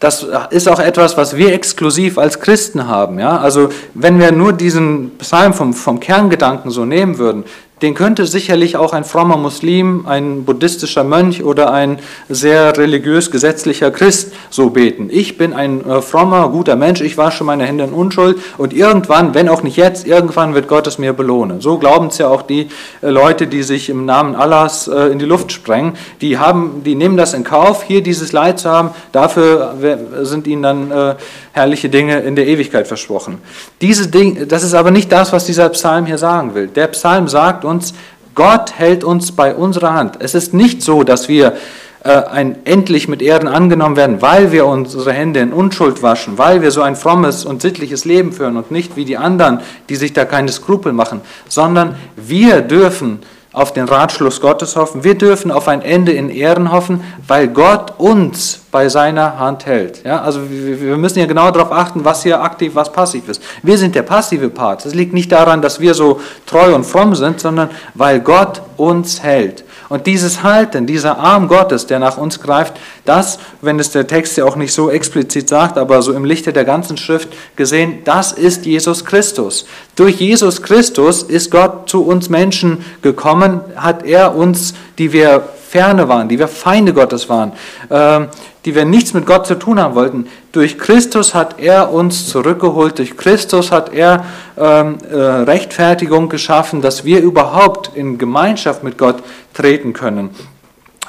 das 0.00 0.26
ist 0.48 0.66
auch 0.66 0.80
etwas, 0.80 1.18
was 1.18 1.36
wir 1.36 1.52
exklusiv 1.52 2.16
als 2.16 2.40
Christen 2.40 2.88
haben. 2.88 3.18
Ja? 3.18 3.36
Also 3.36 3.68
wenn 3.92 4.18
wir 4.18 4.32
nur 4.32 4.54
diesen 4.54 5.16
Psalm 5.18 5.52
vom, 5.52 5.74
vom 5.74 6.00
Kerngedanken 6.00 6.70
so 6.70 6.86
nehmen 6.86 7.18
würden, 7.18 7.44
den 7.82 7.94
könnte 7.94 8.26
sicherlich 8.26 8.76
auch 8.76 8.92
ein 8.92 9.04
frommer 9.04 9.36
Muslim, 9.36 10.06
ein 10.06 10.44
buddhistischer 10.44 11.04
Mönch 11.04 11.42
oder 11.42 11.72
ein 11.72 11.98
sehr 12.28 12.76
religiös 12.76 13.30
gesetzlicher 13.30 13.90
Christ 13.90 14.32
so 14.50 14.70
beten. 14.70 15.08
Ich 15.10 15.38
bin 15.38 15.52
ein 15.52 15.88
äh, 15.88 16.02
frommer, 16.02 16.48
guter 16.48 16.76
Mensch, 16.76 17.00
ich 17.00 17.16
wasche 17.16 17.44
meine 17.44 17.64
Hände 17.64 17.84
in 17.84 17.92
Unschuld 17.92 18.38
und 18.58 18.72
irgendwann, 18.72 19.34
wenn 19.34 19.48
auch 19.48 19.62
nicht 19.62 19.76
jetzt, 19.76 20.06
irgendwann 20.06 20.54
wird 20.54 20.68
Gott 20.68 20.86
es 20.86 20.98
mir 20.98 21.12
belohnen. 21.12 21.60
So 21.60 21.78
glauben 21.78 22.08
es 22.08 22.18
ja 22.18 22.28
auch 22.28 22.42
die 22.42 22.68
äh, 23.02 23.08
Leute, 23.08 23.46
die 23.46 23.62
sich 23.62 23.88
im 23.88 24.04
Namen 24.04 24.34
Allahs 24.34 24.86
äh, 24.88 25.06
in 25.06 25.18
die 25.18 25.24
Luft 25.24 25.52
sprengen. 25.52 25.94
Die, 26.20 26.38
haben, 26.38 26.82
die 26.84 26.94
nehmen 26.94 27.16
das 27.16 27.34
in 27.34 27.44
Kauf, 27.44 27.82
hier 27.82 28.02
dieses 28.02 28.32
Leid 28.32 28.58
zu 28.58 28.70
haben, 28.70 28.90
dafür 29.12 29.74
sind 30.22 30.46
ihnen 30.46 30.62
dann 30.62 31.16
herrliche 31.52 31.88
Dinge 31.88 32.20
in 32.20 32.36
der 32.36 32.46
Ewigkeit 32.46 32.86
versprochen. 32.86 33.38
Diese 33.80 34.08
Dinge, 34.08 34.46
das 34.46 34.62
ist 34.62 34.74
aber 34.74 34.90
nicht 34.90 35.10
das, 35.10 35.32
was 35.32 35.46
dieser 35.46 35.68
Psalm 35.70 36.06
hier 36.06 36.18
sagen 36.18 36.54
will. 36.54 36.68
Der 36.68 36.86
Psalm 36.88 37.28
sagt 37.28 37.64
uns, 37.70 37.94
Gott 38.34 38.78
hält 38.78 39.04
uns 39.04 39.32
bei 39.32 39.54
unserer 39.54 39.94
Hand. 39.94 40.16
Es 40.18 40.34
ist 40.34 40.52
nicht 40.54 40.82
so, 40.82 41.02
dass 41.02 41.28
wir 41.28 41.54
äh, 42.02 42.10
ein, 42.10 42.64
endlich 42.64 43.08
mit 43.08 43.20
Ehren 43.20 43.46
angenommen 43.46 43.96
werden, 43.96 44.22
weil 44.22 44.52
wir 44.52 44.66
unsere 44.66 45.12
Hände 45.12 45.40
in 45.40 45.52
Unschuld 45.52 46.02
waschen, 46.02 46.38
weil 46.38 46.62
wir 46.62 46.70
so 46.70 46.80
ein 46.80 46.96
frommes 46.96 47.44
und 47.44 47.60
sittliches 47.60 48.04
Leben 48.04 48.32
führen 48.32 48.56
und 48.56 48.70
nicht 48.70 48.96
wie 48.96 49.04
die 49.04 49.18
anderen, 49.18 49.60
die 49.88 49.96
sich 49.96 50.12
da 50.12 50.24
keine 50.24 50.50
Skrupel 50.50 50.92
machen, 50.92 51.20
sondern 51.48 51.96
wir 52.16 52.62
dürfen 52.62 53.20
auf 53.52 53.72
den 53.72 53.84
Ratschluss 53.84 54.40
Gottes 54.40 54.76
hoffen. 54.76 55.04
Wir 55.04 55.16
dürfen 55.16 55.50
auf 55.50 55.68
ein 55.68 55.82
Ende 55.82 56.12
in 56.12 56.30
Ehren 56.30 56.72
hoffen, 56.72 57.02
weil 57.26 57.48
Gott 57.48 57.94
uns 57.98 58.59
bei 58.70 58.88
seiner 58.88 59.38
Hand 59.38 59.66
hält. 59.66 60.04
Ja, 60.04 60.22
also 60.22 60.40
wir 60.48 60.96
müssen 60.96 61.18
ja 61.18 61.26
genau 61.26 61.50
darauf 61.50 61.72
achten, 61.72 62.04
was 62.04 62.22
hier 62.22 62.40
aktiv, 62.40 62.74
was 62.74 62.92
passiv 62.92 63.28
ist. 63.28 63.42
Wir 63.62 63.76
sind 63.76 63.94
der 63.94 64.02
passive 64.02 64.48
Part. 64.48 64.86
Es 64.86 64.94
liegt 64.94 65.12
nicht 65.12 65.32
daran, 65.32 65.60
dass 65.60 65.80
wir 65.80 65.94
so 65.94 66.20
treu 66.46 66.74
und 66.74 66.84
fromm 66.84 67.14
sind, 67.14 67.40
sondern 67.40 67.70
weil 67.94 68.20
Gott 68.20 68.62
uns 68.76 69.22
hält. 69.22 69.64
Und 69.88 70.06
dieses 70.06 70.44
Halten, 70.44 70.86
dieser 70.86 71.18
Arm 71.18 71.48
Gottes, 71.48 71.86
der 71.86 71.98
nach 71.98 72.16
uns 72.16 72.40
greift, 72.40 72.74
das, 73.04 73.40
wenn 73.60 73.80
es 73.80 73.90
der 73.90 74.06
Text 74.06 74.36
ja 74.36 74.44
auch 74.44 74.54
nicht 74.54 74.72
so 74.72 74.88
explizit 74.88 75.48
sagt, 75.48 75.76
aber 75.76 76.00
so 76.00 76.12
im 76.12 76.24
Lichte 76.24 76.52
der 76.52 76.64
ganzen 76.64 76.96
Schrift 76.96 77.28
gesehen, 77.56 77.98
das 78.04 78.30
ist 78.30 78.66
Jesus 78.66 79.04
Christus. 79.04 79.66
Durch 79.96 80.20
Jesus 80.20 80.62
Christus 80.62 81.24
ist 81.24 81.50
Gott 81.50 81.90
zu 81.90 82.06
uns 82.06 82.28
Menschen 82.28 82.84
gekommen, 83.02 83.62
hat 83.74 84.04
er 84.04 84.36
uns, 84.36 84.74
die 84.96 85.12
wir 85.12 85.48
ferne 85.70 86.08
waren, 86.08 86.28
die 86.28 86.38
wir 86.38 86.48
Feinde 86.48 86.92
Gottes 86.92 87.28
waren, 87.28 87.52
äh, 87.90 88.26
die 88.64 88.74
wir 88.74 88.84
nichts 88.84 89.14
mit 89.14 89.24
Gott 89.24 89.46
zu 89.46 89.54
tun 89.54 89.78
haben 89.80 89.94
wollten. 89.94 90.26
Durch 90.50 90.78
Christus 90.78 91.32
hat 91.32 91.60
er 91.60 91.92
uns 91.92 92.26
zurückgeholt, 92.28 92.98
durch 92.98 93.16
Christus 93.16 93.70
hat 93.70 93.92
er 93.94 94.24
ähm, 94.58 94.98
äh, 95.10 95.16
Rechtfertigung 95.16 96.28
geschaffen, 96.28 96.82
dass 96.82 97.04
wir 97.04 97.20
überhaupt 97.20 97.92
in 97.94 98.18
Gemeinschaft 98.18 98.82
mit 98.82 98.98
Gott 98.98 99.22
treten 99.54 99.92
können. 99.92 100.30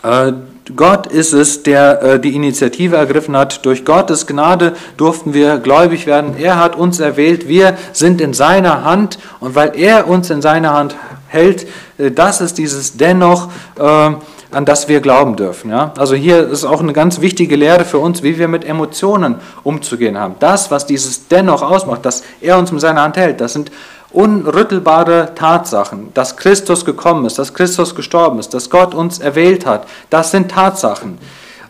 Äh, 0.03 0.33
Gott 0.75 1.07
ist 1.07 1.33
es, 1.33 1.63
der 1.63 2.01
äh, 2.03 2.19
die 2.19 2.35
Initiative 2.35 2.95
ergriffen 2.95 3.35
hat. 3.35 3.65
Durch 3.65 3.83
Gottes 3.83 4.27
Gnade 4.27 4.73
durften 4.95 5.33
wir 5.33 5.57
gläubig 5.57 6.05
werden. 6.05 6.35
Er 6.37 6.59
hat 6.59 6.75
uns 6.75 6.99
erwählt. 6.99 7.47
Wir 7.47 7.75
sind 7.93 8.21
in 8.21 8.33
seiner 8.33 8.83
Hand. 8.83 9.17
Und 9.39 9.55
weil 9.55 9.71
er 9.75 10.07
uns 10.07 10.29
in 10.29 10.41
seiner 10.41 10.73
Hand 10.73 10.95
hält, 11.27 11.67
das 11.97 12.41
ist 12.41 12.57
dieses 12.57 12.97
dennoch, 12.97 13.49
äh, 13.79 14.11
an 14.51 14.65
das 14.65 14.87
wir 14.87 14.99
glauben 14.99 15.35
dürfen. 15.35 15.71
Ja? 15.71 15.93
Also 15.97 16.15
hier 16.15 16.47
ist 16.49 16.65
auch 16.65 16.81
eine 16.81 16.93
ganz 16.93 17.21
wichtige 17.21 17.55
Lehre 17.55 17.85
für 17.85 17.99
uns, 17.99 18.21
wie 18.23 18.37
wir 18.37 18.47
mit 18.47 18.65
Emotionen 18.65 19.35
umzugehen 19.63 20.17
haben. 20.17 20.35
Das, 20.39 20.71
was 20.71 20.85
dieses 20.85 21.27
dennoch 21.27 21.61
ausmacht, 21.61 22.05
dass 22.05 22.23
er 22.41 22.57
uns 22.57 22.71
mit 22.71 22.81
seiner 22.81 23.01
Hand 23.01 23.17
hält, 23.17 23.41
das 23.41 23.53
sind 23.53 23.71
unrüttelbare 24.11 25.33
Tatsachen, 25.35 26.09
dass 26.13 26.35
Christus 26.35 26.83
gekommen 26.83 27.25
ist, 27.25 27.39
dass 27.39 27.53
Christus 27.53 27.95
gestorben 27.95 28.39
ist, 28.39 28.53
dass 28.53 28.69
Gott 28.69 28.93
uns 28.93 29.19
erwählt 29.19 29.65
hat. 29.65 29.87
Das 30.09 30.31
sind 30.31 30.51
Tatsachen. 30.51 31.17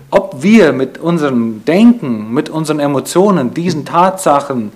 Ob 0.09 0.41
wir 0.41 0.73
mit 0.73 0.97
unserem 0.97 1.63
Denken, 1.65 2.33
mit 2.33 2.49
unseren 2.49 2.79
Emotionen 2.79 3.53
diesen 3.53 3.85
Tatsachen 3.85 4.71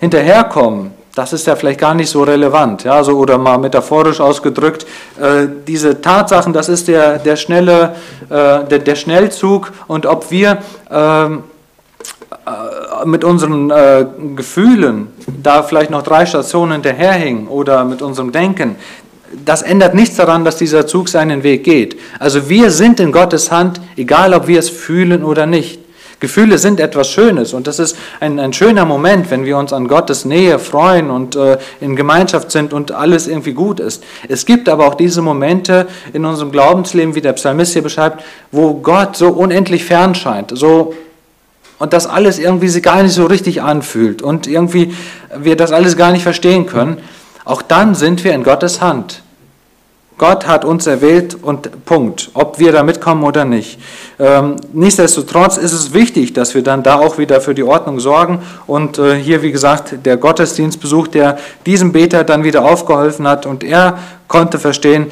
hinterherkommen, 0.00 0.97
das 1.18 1.32
ist 1.32 1.48
ja 1.48 1.56
vielleicht 1.56 1.80
gar 1.80 1.94
nicht 1.94 2.08
so 2.08 2.22
relevant. 2.22 2.84
Ja, 2.84 3.02
so, 3.02 3.18
oder 3.18 3.38
mal 3.38 3.58
metaphorisch 3.58 4.20
ausgedrückt, 4.20 4.86
äh, 5.20 5.48
diese 5.66 6.00
Tatsachen, 6.00 6.52
das 6.52 6.68
ist 6.68 6.86
der, 6.86 7.18
der, 7.18 7.34
schnelle, 7.34 7.96
äh, 8.30 8.64
der, 8.64 8.78
der, 8.78 8.94
Schnellzug 8.94 9.72
und 9.88 10.06
ob 10.06 10.30
wir 10.30 10.58
ähm, 10.88 11.42
äh, 12.46 13.04
mit 13.04 13.24
unseren 13.24 13.68
äh, 13.68 14.06
Gefühlen 14.36 15.08
da 15.26 15.64
vielleicht 15.64 15.90
noch 15.90 16.02
drei 16.02 16.24
Stationen 16.24 16.74
hinterherhängen 16.74 17.48
oder 17.48 17.84
mit 17.84 18.00
unserem 18.00 18.30
Denken, 18.30 18.76
das 19.44 19.62
ändert 19.62 19.94
nichts 19.96 20.14
daran, 20.14 20.44
dass 20.44 20.56
dieser 20.56 20.86
Zug 20.86 21.08
seinen 21.08 21.42
Weg 21.42 21.64
geht. 21.64 21.98
Also 22.20 22.48
wir 22.48 22.70
sind 22.70 23.00
in 23.00 23.10
Gottes 23.10 23.50
Hand, 23.50 23.80
egal 23.96 24.34
ob 24.34 24.46
wir 24.46 24.60
es 24.60 24.70
fühlen 24.70 25.24
oder 25.24 25.46
nicht. 25.46 25.80
Gefühle 26.20 26.58
sind 26.58 26.80
etwas 26.80 27.08
Schönes 27.08 27.52
und 27.52 27.66
das 27.66 27.78
ist 27.78 27.96
ein, 28.18 28.40
ein 28.40 28.52
schöner 28.52 28.84
Moment, 28.84 29.30
wenn 29.30 29.44
wir 29.44 29.56
uns 29.56 29.72
an 29.72 29.86
Gottes 29.86 30.24
Nähe 30.24 30.58
freuen 30.58 31.10
und 31.10 31.36
äh, 31.36 31.58
in 31.80 31.94
Gemeinschaft 31.94 32.50
sind 32.50 32.72
und 32.72 32.90
alles 32.90 33.28
irgendwie 33.28 33.52
gut 33.52 33.78
ist. 33.78 34.02
Es 34.28 34.44
gibt 34.44 34.68
aber 34.68 34.86
auch 34.86 34.94
diese 34.94 35.22
Momente 35.22 35.86
in 36.12 36.24
unserem 36.24 36.50
Glaubensleben, 36.50 37.14
wie 37.14 37.20
der 37.20 37.34
Psalmist 37.34 37.72
hier 37.72 37.82
beschreibt, 37.82 38.24
wo 38.50 38.74
Gott 38.74 39.16
so 39.16 39.28
unendlich 39.28 39.84
fern 39.84 40.14
scheint, 40.16 40.52
so 40.56 40.94
und 41.78 41.92
das 41.92 42.06
alles 42.06 42.40
irgendwie 42.40 42.68
sich 42.68 42.82
gar 42.82 43.02
nicht 43.02 43.14
so 43.14 43.26
richtig 43.26 43.62
anfühlt 43.62 44.20
und 44.20 44.48
irgendwie 44.48 44.94
wir 45.36 45.56
das 45.56 45.70
alles 45.70 45.96
gar 45.96 46.10
nicht 46.10 46.22
verstehen 46.22 46.66
können. 46.66 46.98
auch 47.44 47.62
dann 47.62 47.94
sind 47.94 48.24
wir 48.24 48.34
in 48.34 48.42
Gottes 48.42 48.80
Hand. 48.80 49.22
Gott 50.18 50.48
hat 50.48 50.64
uns 50.64 50.86
erwählt 50.86 51.36
und 51.40 51.84
Punkt, 51.84 52.30
ob 52.34 52.58
wir 52.58 52.72
da 52.72 52.82
mitkommen 52.82 53.22
oder 53.22 53.44
nicht. 53.44 53.78
Ähm, 54.18 54.56
nichtsdestotrotz 54.72 55.56
ist 55.56 55.72
es 55.72 55.94
wichtig, 55.94 56.32
dass 56.32 56.54
wir 56.54 56.62
dann 56.62 56.82
da 56.82 56.96
auch 56.96 57.18
wieder 57.18 57.40
für 57.40 57.54
die 57.54 57.62
Ordnung 57.62 58.00
sorgen 58.00 58.42
und 58.66 58.98
äh, 58.98 59.14
hier, 59.14 59.42
wie 59.42 59.52
gesagt, 59.52 60.04
der 60.04 60.16
Gottesdienstbesuch, 60.16 61.06
der 61.06 61.38
diesem 61.64 61.92
Beter 61.92 62.24
dann 62.24 62.42
wieder 62.42 62.64
aufgeholfen 62.64 63.28
hat 63.28 63.46
und 63.46 63.62
er 63.62 63.98
konnte 64.26 64.58
verstehen, 64.58 65.06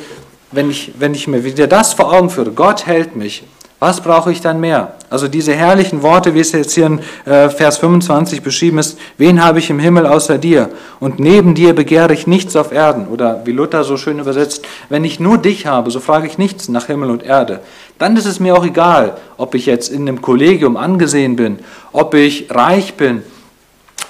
wenn 0.51 0.71
ich, 0.71 0.93
wenn 0.99 1.15
ich 1.15 1.29
mir 1.29 1.45
wieder 1.45 1.69
das 1.69 1.93
vor 1.93 2.13
Augen 2.13 2.29
führe, 2.29 2.51
Gott 2.51 2.87
hält 2.87 3.15
mich, 3.15 3.45
was 3.79 4.01
brauche 4.01 4.33
ich 4.33 4.41
dann 4.41 4.59
mehr? 4.59 4.95
Also 5.11 5.29
diese 5.29 5.55
herrlichen 5.55 6.03
Worte, 6.03 6.35
wie 6.35 6.41
es 6.41 6.53
jetzt 6.53 6.73
hier 6.73 6.87
in 6.87 7.01
äh, 7.27 7.51
Vers 7.51 7.77
25 7.79 8.43
beschrieben 8.43 8.79
ist, 8.79 8.99
wen 9.19 9.45
habe 9.45 9.59
ich 9.59 9.69
im 9.69 9.79
Himmel 9.79 10.07
außer 10.07 10.39
dir? 10.39 10.71
Und 10.99 11.21
neben 11.21 11.55
dir 11.55 11.75
begehre 11.75 12.15
ich 12.15 12.27
nichts 12.27 12.57
auf 12.57 12.73
Erden. 12.73 13.07
Oder 13.09 13.43
wie 13.45 13.53
Luther 13.53 13.85
so 13.85 13.99
schön 13.99 14.19
übersetzt, 14.19 14.65
wenn 14.89 15.05
ich 15.05 15.21
nur 15.21 15.37
dich 15.37 15.67
habe, 15.67 15.91
so 15.91 16.01
frage 16.01 16.27
ich 16.27 16.39
nichts 16.39 16.69
nach 16.69 16.87
Himmel 16.87 17.11
und 17.11 17.23
Erde. 17.23 17.61
Dann 17.99 18.17
ist 18.17 18.27
es 18.27 18.41
mir 18.41 18.57
auch 18.57 18.65
egal, 18.65 19.19
ob 19.37 19.55
ich 19.55 19.67
jetzt 19.67 19.91
in 19.91 20.09
einem 20.09 20.23
Kollegium 20.23 20.77
angesehen 20.77 21.37
bin, 21.37 21.59
ob 21.93 22.15
ich 22.15 22.47
reich 22.51 22.95
bin, 22.95 23.23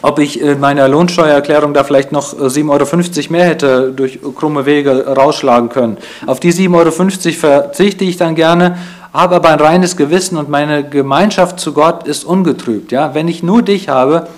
ob 0.02 0.18
ich 0.18 0.40
in 0.40 0.60
meiner 0.60 0.88
Lohnsteuererklärung 0.88 1.74
da 1.74 1.82
vielleicht 1.82 2.12
noch 2.12 2.34
7,50 2.34 2.68
Euro 2.70 3.32
mehr 3.32 3.44
hätte 3.44 3.92
durch 3.94 4.20
krumme 4.36 4.66
Wege 4.66 5.06
rausschlagen 5.06 5.68
können. 5.68 5.96
Auf 6.26 6.38
die 6.38 6.52
7,50 6.52 6.72
Euro 6.74 6.90
verzichte 7.32 8.04
ich 8.04 8.16
dann 8.16 8.34
gerne 8.34 8.78
habe 9.16 9.36
aber 9.36 9.48
ein 9.48 9.60
reines 9.60 9.96
Gewissen 9.96 10.36
und 10.36 10.50
meine 10.50 10.86
Gemeinschaft 10.86 11.58
zu 11.58 11.72
Gott 11.72 12.06
ist 12.06 12.24
ungetrübt. 12.24 12.92
Ja? 12.92 13.14
Wenn 13.14 13.28
ich 13.28 13.42
nur 13.42 13.62
dich 13.62 13.88
habe, 13.88 14.28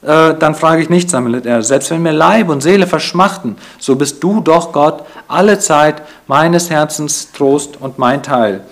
äh, 0.00 0.34
dann 0.34 0.54
frage 0.54 0.80
ich 0.80 0.88
nichts 0.88 1.14
am 1.14 1.24
Militär. 1.24 1.62
Selbst 1.62 1.90
wenn 1.90 2.02
mir 2.02 2.12
Leib 2.12 2.48
und 2.48 2.62
Seele 2.62 2.86
verschmachten, 2.86 3.56
so 3.78 3.94
bist 3.94 4.24
du 4.24 4.40
doch 4.40 4.72
Gott 4.72 5.04
alle 5.28 5.58
Zeit 5.58 6.02
meines 6.26 6.70
Herzens 6.70 7.30
Trost 7.32 7.78
und 7.78 7.98
mein 7.98 8.22
Teil. 8.22 8.62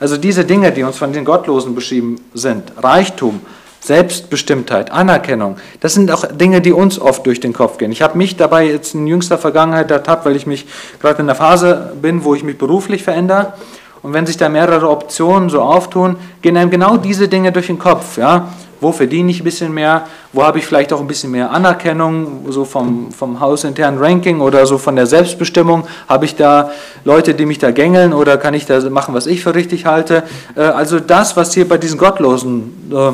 Also 0.00 0.18
diese 0.18 0.44
Dinge, 0.44 0.70
die 0.70 0.82
uns 0.82 0.98
von 0.98 1.14
den 1.14 1.24
Gottlosen 1.24 1.74
beschrieben 1.74 2.16
sind, 2.34 2.72
Reichtum, 2.76 3.40
Selbstbestimmtheit, 3.80 4.90
Anerkennung, 4.90 5.56
das 5.80 5.94
sind 5.94 6.10
auch 6.10 6.26
Dinge, 6.26 6.60
die 6.60 6.72
uns 6.72 7.00
oft 7.00 7.24
durch 7.24 7.40
den 7.40 7.54
Kopf 7.54 7.78
gehen. 7.78 7.90
Ich 7.90 8.02
habe 8.02 8.18
mich 8.18 8.36
dabei 8.36 8.66
jetzt 8.66 8.94
in 8.94 9.06
jüngster 9.06 9.38
Vergangenheit 9.38 9.90
ertappt, 9.90 10.26
weil 10.26 10.36
ich 10.36 10.46
mich 10.46 10.66
gerade 11.00 11.20
in 11.20 11.26
der 11.26 11.36
Phase 11.36 11.94
bin, 12.02 12.22
wo 12.24 12.34
ich 12.34 12.42
mich 12.42 12.58
beruflich 12.58 13.02
verändere. 13.02 13.54
Und 14.02 14.12
wenn 14.12 14.26
sich 14.26 14.36
da 14.36 14.48
mehrere 14.48 14.88
Optionen 14.88 15.48
so 15.50 15.62
auftun, 15.62 16.16
gehen 16.42 16.56
einem 16.56 16.70
genau 16.70 16.96
diese 16.96 17.28
Dinge 17.28 17.52
durch 17.52 17.66
den 17.66 17.78
Kopf. 17.78 18.18
Ja? 18.18 18.48
Wo 18.80 18.92
verdiene 18.92 19.30
ich 19.30 19.40
ein 19.40 19.44
bisschen 19.44 19.72
mehr? 19.72 20.06
Wo 20.32 20.44
habe 20.44 20.58
ich 20.58 20.66
vielleicht 20.66 20.92
auch 20.92 21.00
ein 21.00 21.06
bisschen 21.06 21.30
mehr 21.30 21.50
Anerkennung, 21.50 22.46
so 22.50 22.64
vom, 22.64 23.10
vom 23.10 23.40
hausinternen 23.40 23.98
Ranking 23.98 24.40
oder 24.40 24.66
so 24.66 24.76
von 24.78 24.96
der 24.96 25.06
Selbstbestimmung? 25.06 25.86
Habe 26.08 26.26
ich 26.26 26.36
da 26.36 26.70
Leute, 27.04 27.34
die 27.34 27.46
mich 27.46 27.58
da 27.58 27.70
gängeln 27.70 28.12
oder 28.12 28.36
kann 28.36 28.54
ich 28.54 28.66
da 28.66 28.78
machen, 28.90 29.14
was 29.14 29.26
ich 29.26 29.42
für 29.42 29.54
richtig 29.54 29.86
halte? 29.86 30.24
Äh, 30.54 30.60
also 30.60 31.00
das, 31.00 31.36
was 31.36 31.54
hier 31.54 31.68
bei 31.68 31.78
diesen 31.78 31.98
Gottlosen 31.98 32.92
äh, 32.92 33.12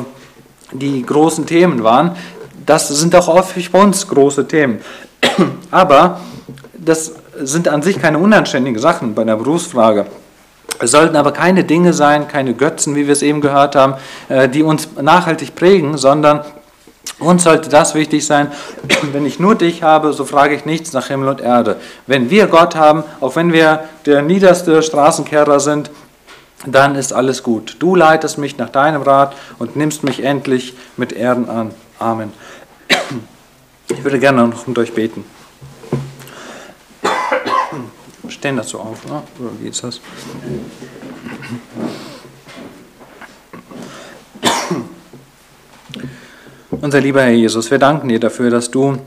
die 0.73 1.03
großen 1.03 1.45
Themen 1.45 1.83
waren, 1.83 2.15
das 2.65 2.89
sind 2.89 3.15
auch 3.15 3.27
häufig 3.27 3.71
bei 3.71 3.81
uns 3.81 4.07
große 4.07 4.47
Themen. 4.47 4.79
Aber 5.71 6.19
das 6.73 7.13
sind 7.39 7.67
an 7.67 7.81
sich 7.81 8.01
keine 8.01 8.17
unanständigen 8.17 8.79
Sachen 8.79 9.15
bei 9.15 9.23
der 9.23 9.37
Berufsfrage. 9.37 10.05
Es 10.79 10.91
sollten 10.91 11.15
aber 11.15 11.31
keine 11.31 11.63
Dinge 11.63 11.93
sein, 11.93 12.27
keine 12.27 12.53
Götzen, 12.53 12.95
wie 12.95 13.05
wir 13.05 13.13
es 13.13 13.21
eben 13.21 13.41
gehört 13.41 13.75
haben, 13.75 13.95
äh, 14.29 14.49
die 14.49 14.63
uns 14.63 14.89
nachhaltig 15.01 15.55
prägen, 15.55 15.97
sondern 15.97 16.41
uns 17.19 17.43
sollte 17.43 17.69
das 17.69 17.95
wichtig 17.95 18.25
sein, 18.25 18.51
wenn 19.13 19.25
ich 19.25 19.39
nur 19.39 19.55
dich 19.55 19.83
habe, 19.83 20.13
so 20.13 20.25
frage 20.25 20.55
ich 20.55 20.65
nichts 20.65 20.93
nach 20.93 21.07
Himmel 21.07 21.29
und 21.29 21.41
Erde. 21.41 21.77
Wenn 22.07 22.29
wir 22.29 22.47
Gott 22.47 22.75
haben, 22.75 23.03
auch 23.21 23.35
wenn 23.35 23.53
wir 23.53 23.85
der 24.05 24.21
niederste 24.21 24.81
Straßenkehrer 24.81 25.59
sind, 25.59 25.91
dann 26.65 26.95
ist 26.95 27.13
alles 27.13 27.43
gut. 27.43 27.75
Du 27.79 27.95
leitest 27.95 28.37
mich 28.37 28.57
nach 28.57 28.69
deinem 28.69 29.01
Rat 29.01 29.35
und 29.59 29.75
nimmst 29.75 30.03
mich 30.03 30.23
endlich 30.23 30.75
mit 30.97 31.11
Erden 31.13 31.49
an. 31.49 31.71
Amen. 31.99 32.33
Ich 33.89 34.03
würde 34.03 34.17
gerne 34.17 34.47
noch 34.47 34.65
mit 34.65 34.79
euch 34.79 34.93
beten 34.93 35.23
stellen 38.33 38.61
so 38.63 38.79
auf, 38.79 39.05
ne? 39.05 39.23
oder 39.39 39.49
wie 39.61 39.67
ist 39.67 39.83
das? 39.83 39.99
Unser 46.81 46.99
lieber 46.99 47.21
Herr 47.21 47.31
Jesus, 47.31 47.71
wir 47.71 47.79
danken 47.79 48.09
dir 48.09 48.19
dafür, 48.19 48.49
dass 48.49 48.69
du 48.69 48.97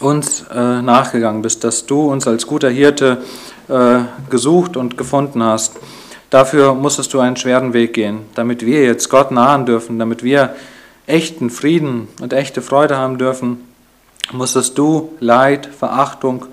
uns 0.00 0.44
äh, 0.52 0.82
nachgegangen 0.82 1.42
bist, 1.42 1.62
dass 1.64 1.86
du 1.86 2.10
uns 2.10 2.26
als 2.26 2.46
guter 2.46 2.70
Hirte 2.70 3.22
äh, 3.68 4.00
gesucht 4.30 4.76
und 4.76 4.96
gefunden 4.98 5.42
hast. 5.42 5.76
Dafür 6.30 6.74
musstest 6.74 7.14
du 7.14 7.20
einen 7.20 7.36
schweren 7.36 7.72
Weg 7.72 7.94
gehen, 7.94 8.22
damit 8.34 8.64
wir 8.64 8.82
jetzt 8.84 9.08
Gott 9.08 9.30
nahen 9.30 9.66
dürfen, 9.66 9.98
damit 9.98 10.22
wir 10.22 10.54
echten 11.06 11.50
Frieden 11.50 12.08
und 12.20 12.32
echte 12.32 12.62
Freude 12.62 12.96
haben 12.96 13.18
dürfen, 13.18 13.60
musstest 14.32 14.76
du 14.76 15.12
Leid, 15.20 15.66
Verachtung, 15.66 16.46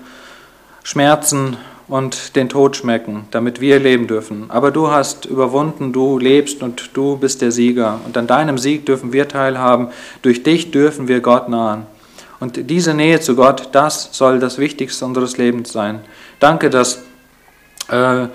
Schmerzen 0.82 1.56
und 1.88 2.34
den 2.34 2.48
Tod 2.48 2.76
schmecken, 2.76 3.26
damit 3.30 3.60
wir 3.60 3.78
leben 3.78 4.06
dürfen. 4.06 4.46
Aber 4.48 4.70
du 4.70 4.90
hast 4.90 5.24
überwunden, 5.24 5.92
du 5.92 6.18
lebst 6.18 6.62
und 6.62 6.90
du 6.94 7.16
bist 7.16 7.42
der 7.42 7.52
Sieger. 7.52 8.00
Und 8.04 8.16
an 8.16 8.26
deinem 8.26 8.58
Sieg 8.58 8.86
dürfen 8.86 9.12
wir 9.12 9.28
teilhaben. 9.28 9.88
Durch 10.22 10.42
dich 10.42 10.72
dürfen 10.72 11.06
wir 11.06 11.20
Gott 11.20 11.48
nahen. 11.48 11.86
Und 12.40 12.70
diese 12.70 12.92
Nähe 12.92 13.20
zu 13.20 13.36
Gott, 13.36 13.68
das 13.72 14.10
soll 14.12 14.40
das 14.40 14.58
Wichtigste 14.58 15.04
unseres 15.04 15.38
Lebens 15.38 15.72
sein. 15.72 16.00
Danke, 16.40 16.70
dass 16.70 17.02
äh, 17.88 18.26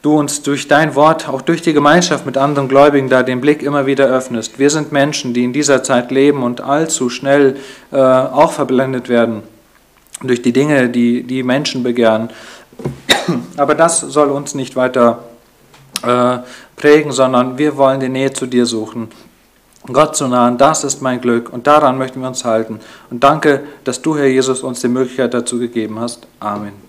du 0.00 0.16
uns 0.16 0.42
durch 0.42 0.68
dein 0.68 0.94
Wort, 0.94 1.28
auch 1.28 1.42
durch 1.42 1.60
die 1.60 1.72
Gemeinschaft 1.72 2.24
mit 2.24 2.38
anderen 2.38 2.68
Gläubigen, 2.68 3.08
da 3.08 3.22
den 3.22 3.40
Blick 3.40 3.62
immer 3.62 3.86
wieder 3.86 4.06
öffnest. 4.06 4.58
Wir 4.58 4.70
sind 4.70 4.92
Menschen, 4.92 5.34
die 5.34 5.44
in 5.44 5.52
dieser 5.52 5.82
Zeit 5.82 6.10
leben 6.10 6.42
und 6.42 6.60
allzu 6.60 7.10
schnell 7.10 7.56
äh, 7.90 7.96
auch 7.96 8.52
verblendet 8.52 9.08
werden 9.08 9.42
durch 10.22 10.42
die 10.42 10.52
Dinge, 10.52 10.88
die 10.88 11.22
die 11.22 11.42
Menschen 11.42 11.82
begehren. 11.82 12.30
Aber 13.56 13.74
das 13.74 14.00
soll 14.00 14.30
uns 14.30 14.54
nicht 14.54 14.76
weiter 14.76 15.20
äh, 16.02 16.38
prägen, 16.76 17.12
sondern 17.12 17.58
wir 17.58 17.76
wollen 17.76 18.00
die 18.00 18.08
Nähe 18.08 18.32
zu 18.32 18.46
dir 18.46 18.66
suchen. 18.66 19.08
Gott 19.92 20.16
zu 20.16 20.28
nahen, 20.28 20.58
das 20.58 20.84
ist 20.84 21.00
mein 21.00 21.20
Glück 21.20 21.50
und 21.50 21.66
daran 21.66 21.98
möchten 21.98 22.20
wir 22.20 22.28
uns 22.28 22.44
halten. 22.44 22.80
Und 23.10 23.24
danke, 23.24 23.64
dass 23.84 24.02
du, 24.02 24.16
Herr 24.16 24.26
Jesus, 24.26 24.62
uns 24.62 24.80
die 24.80 24.88
Möglichkeit 24.88 25.32
dazu 25.32 25.58
gegeben 25.58 25.98
hast. 25.98 26.26
Amen. 26.40 26.87